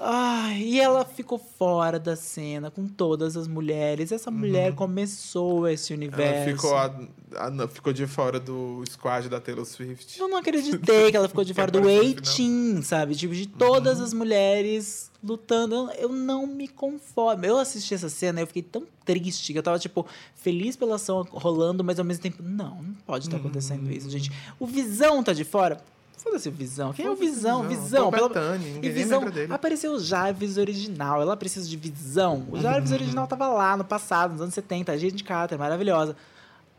[0.00, 4.12] Ai, e ela ficou fora da cena com todas as mulheres.
[4.12, 6.50] Essa mulher começou esse Ela universo.
[6.54, 6.94] ficou, a-
[7.36, 10.20] a- ficou de fora do squad da Taylor Swift.
[10.20, 13.16] Eu não acreditei que ela ficou de fora do A-Team, sabe?
[13.16, 15.74] Tipo, de todas as mulheres lutando.
[15.74, 17.44] Eu, eu não me conformo.
[17.44, 20.94] Eu assisti essa cena e eu fiquei tão triste que eu tava, tipo, feliz pela
[20.94, 24.30] ação rolando, mas ao mesmo tempo, não, não pode estar acontecendo isso, gente.
[24.60, 25.78] O Visão tá de fora.
[26.18, 26.92] Foda-se o Visão.
[26.92, 27.62] Quem é o Visão?
[27.62, 27.82] Visão.
[27.82, 28.10] Visão.
[28.10, 29.22] Pelo- Bettany, ninguém e Visão.
[29.50, 31.22] Apareceu o Jarvis original.
[31.22, 32.46] Ela precisa de Visão.
[32.50, 34.92] O Jarvis original tava lá no passado, nos anos 70.
[34.92, 36.16] A gente Carter, maravilhosa.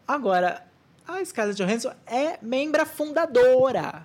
[0.08, 0.64] Agora,
[1.08, 4.04] a Scarlett Johansson é membra fundadora.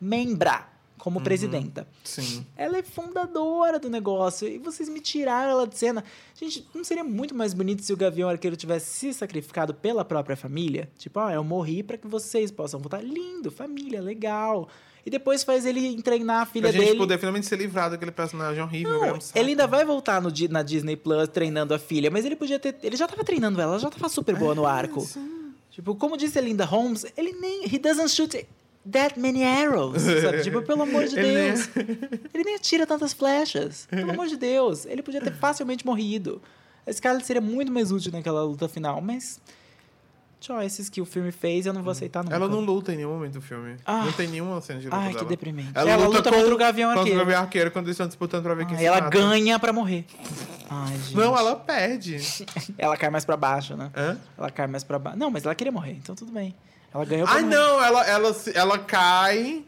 [0.00, 0.66] Membra,
[1.02, 1.24] como Uhum.
[1.24, 1.84] presidenta.
[2.04, 2.46] Sim.
[2.56, 4.46] Ela é fundadora do negócio.
[4.46, 6.04] E vocês me tiraram ela de cena.
[6.40, 10.36] Gente, não seria muito mais bonito se o Gavião Arqueiro tivesse se sacrificado pela própria
[10.36, 10.88] família?
[10.96, 13.02] Tipo, ó, eu morri pra que vocês possam voltar.
[13.02, 14.68] Lindo, família, legal.
[15.04, 16.98] E depois faz ele treinar a filha Pra gente dele.
[16.98, 19.00] poder finalmente ser livrado daquele personagem horrível.
[19.04, 19.36] Não, saco.
[19.36, 22.76] ele ainda vai voltar no, na Disney Plus treinando a filha, mas ele podia ter.
[22.80, 25.04] Ele já tava treinando ela, ela já tava super boa no arco.
[25.72, 27.64] Tipo, como disse a Linda Holmes, ele nem.
[27.64, 28.46] He doesn't shoot
[28.90, 30.02] that many arrows.
[30.02, 30.42] Sabe?
[30.42, 31.68] Tipo, pelo amor de Ele nem- Deus.
[32.34, 33.86] Ele nem atira tantas flechas.
[33.90, 34.86] Pelo amor de Deus.
[34.86, 36.40] Ele podia ter facilmente morrido.
[36.86, 39.40] A Scarlett seria muito mais útil naquela luta final, mas.
[40.40, 42.34] Choices que o filme fez, eu não vou aceitar nunca.
[42.34, 43.76] Ela não luta em nenhum momento do filme.
[43.86, 44.04] Ah.
[44.04, 45.18] Não tem nenhuma cena de luta Ai, dela.
[45.20, 45.70] que deprimente.
[45.72, 47.20] Ela, Ela luta, luta com, contra o Gavião contra Arqueiro.
[47.20, 49.72] o Gavião Arqueiro quando eles estão disputando pra ver quem Ai, se ela ganha pra
[49.72, 50.04] morrer.
[50.68, 51.14] Ai, gente.
[51.16, 52.16] Não, ela perde.
[52.76, 53.92] Ela cai mais pra baixo, né?
[53.96, 54.18] Hã?
[54.36, 55.16] Ela cai mais pra baixo.
[55.16, 56.52] Não, mas ela queria morrer, então tudo bem.
[56.94, 57.42] Ela ganhou morrer.
[57.42, 59.64] não, ela, ela, ela cai.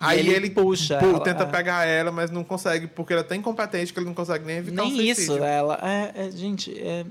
[0.00, 1.46] Aí ele ele, puxa pu- ela, tenta é.
[1.46, 4.58] pegar ela, mas não consegue, porque ela é tão incompetente que ele não consegue nem
[4.58, 5.42] evitar Nem isso, suicídio.
[5.44, 5.78] ela.
[5.82, 7.04] É, é, gente, é,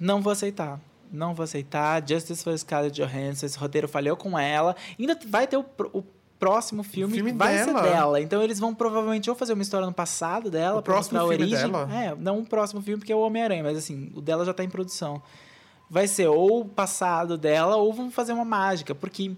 [0.00, 0.80] não vou aceitar.
[1.12, 2.02] Não vou aceitar.
[2.08, 4.74] Justice for Scarlett Johansson, esse roteiro falhou com ela.
[4.98, 6.02] Ainda vai ter o, o
[6.38, 7.82] próximo filme, filme que vai dela.
[7.82, 8.20] ser dela.
[8.22, 11.34] Então eles vão provavelmente ou fazer uma história no passado dela, O pra próximo mostrar
[11.34, 11.70] a filme origem.
[11.72, 11.88] dela?
[11.94, 14.64] É, não o próximo filme, porque é o Homem-Aranha, mas assim, o dela já tá
[14.64, 15.22] em produção.
[15.88, 19.32] Vai ser ou o passado dela, ou vão fazer uma mágica, porque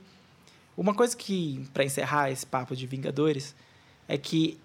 [0.76, 3.54] uma coisa que, pra encerrar esse papo de Vingadores,
[4.08, 4.58] é que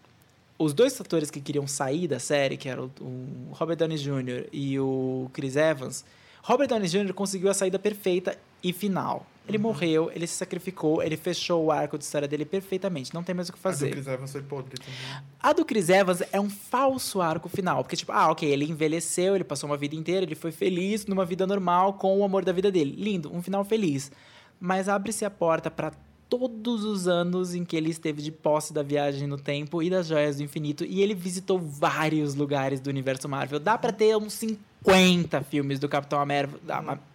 [0.57, 4.47] os dois atores que queriam sair da série, que eram o Robert Downey Jr.
[4.51, 6.05] e o Chris Evans,
[6.43, 7.13] Robert Downey Jr.
[7.13, 9.25] conseguiu a saída perfeita e final.
[9.47, 9.63] Ele Uhum.
[9.63, 13.49] morreu, ele se sacrificou, ele fechou o arco de história dele perfeitamente, não tem mais
[13.49, 13.91] o que Mas o fazer.
[13.91, 14.93] Chris Evans foi podre também.
[15.39, 17.83] A do Chris Evans é um falso arco final.
[17.83, 21.25] Porque, tipo, ah, ok, ele envelheceu, ele passou uma vida inteira, ele foi feliz numa
[21.25, 22.95] vida normal com o amor da vida dele.
[22.97, 24.11] Lindo, um final feliz.
[24.59, 25.91] Mas abre-se a porta para
[26.29, 30.07] todos os anos em que ele esteve de posse da viagem no tempo e das
[30.07, 30.85] joias do infinito.
[30.85, 33.59] E ele visitou vários lugares do universo Marvel.
[33.59, 36.57] Dá pra ter uns 50 filmes do Capitão América,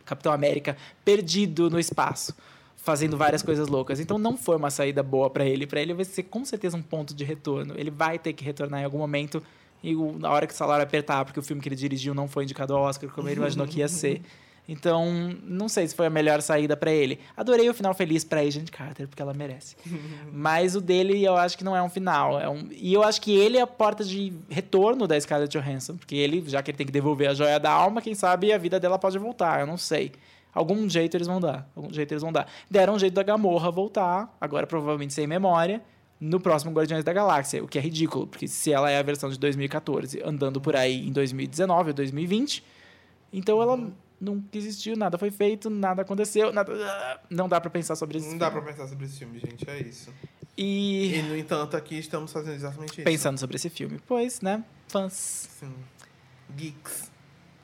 [0.07, 2.34] Capitão América perdido no espaço
[2.76, 3.98] fazendo várias coisas loucas.
[3.98, 5.66] Então não foi uma saída boa pra ele.
[5.66, 7.74] Pra ele vai ser com certeza um ponto de retorno.
[7.76, 9.42] Ele vai ter que retornar em algum momento
[9.82, 12.44] e na hora que o salário apertar, porque o filme que ele dirigiu não foi
[12.44, 14.22] indicado ao Oscar como ele imaginou que ia ser.
[14.69, 17.21] Então, não sei se foi a melhor saída pra ele.
[17.37, 19.77] Adorei o final feliz pra Agent Carter, porque ela merece.
[20.33, 22.41] Mas o dele eu acho que não é um final.
[22.41, 22.69] É um...
[22.73, 25.97] E eu acho que ele é a porta de retorno da Scarlett Johansson.
[25.97, 28.59] Porque ele, já que ele tem que devolver a joia da alma, quem sabe a
[28.59, 29.61] vida dela pode voltar.
[29.61, 30.12] Eu não sei.
[30.53, 31.71] Algum jeito eles vão dar.
[31.77, 32.49] Algum jeito eles vão dar.
[32.69, 35.83] Deram um jeito da Gamorra voltar, agora provavelmente sem memória.
[36.19, 39.29] no próximo Guardiões da Galáxia, o que é ridículo, porque se ela é a versão
[39.29, 42.64] de 2014 andando por aí em 2019 ou 2020,
[43.31, 43.79] então ela
[44.21, 46.73] nunca existiu, nada foi feito, nada aconteceu, nada...
[47.31, 48.29] não dá pra pensar sobre isso.
[48.31, 50.11] Não dá pra pensar sobre esse filme, gente, é isso.
[50.57, 53.03] E E, no entanto, aqui estamos fazendo exatamente isso.
[53.03, 55.12] pensando sobre esse filme, pois, né, fãs.
[55.61, 55.73] Sim.
[56.57, 57.11] Geeks.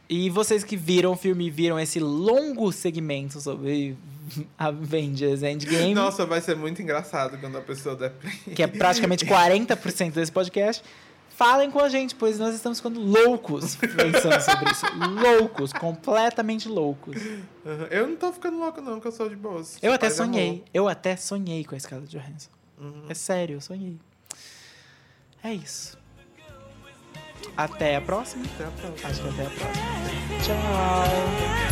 [0.08, 3.96] E vocês que viram o filme e viram esse longo segmento sobre
[4.58, 8.34] Avengers Endgame, Nossa, vai ser muito engraçado quando a pessoa der play.
[8.54, 10.84] que é praticamente 40% desse podcast,
[11.36, 14.86] falem com a gente, pois nós estamos ficando loucos pensando sobre isso.
[15.22, 17.16] Loucos, completamente loucos.
[17.64, 17.86] Uhum.
[17.90, 19.78] Eu não tô ficando louco, não, que eu sou de boas.
[19.82, 20.16] Eu até e amor.
[20.16, 22.50] sonhei, eu até sonhei com a Scarlett Johansson.
[22.78, 23.04] Uhum.
[23.08, 23.98] É sério, eu sonhei.
[25.42, 25.98] É isso.
[27.56, 28.44] Até a próxima.
[28.54, 29.08] Até a próxima.
[29.08, 29.82] Acho que até a próxima.
[30.42, 31.71] Tchau.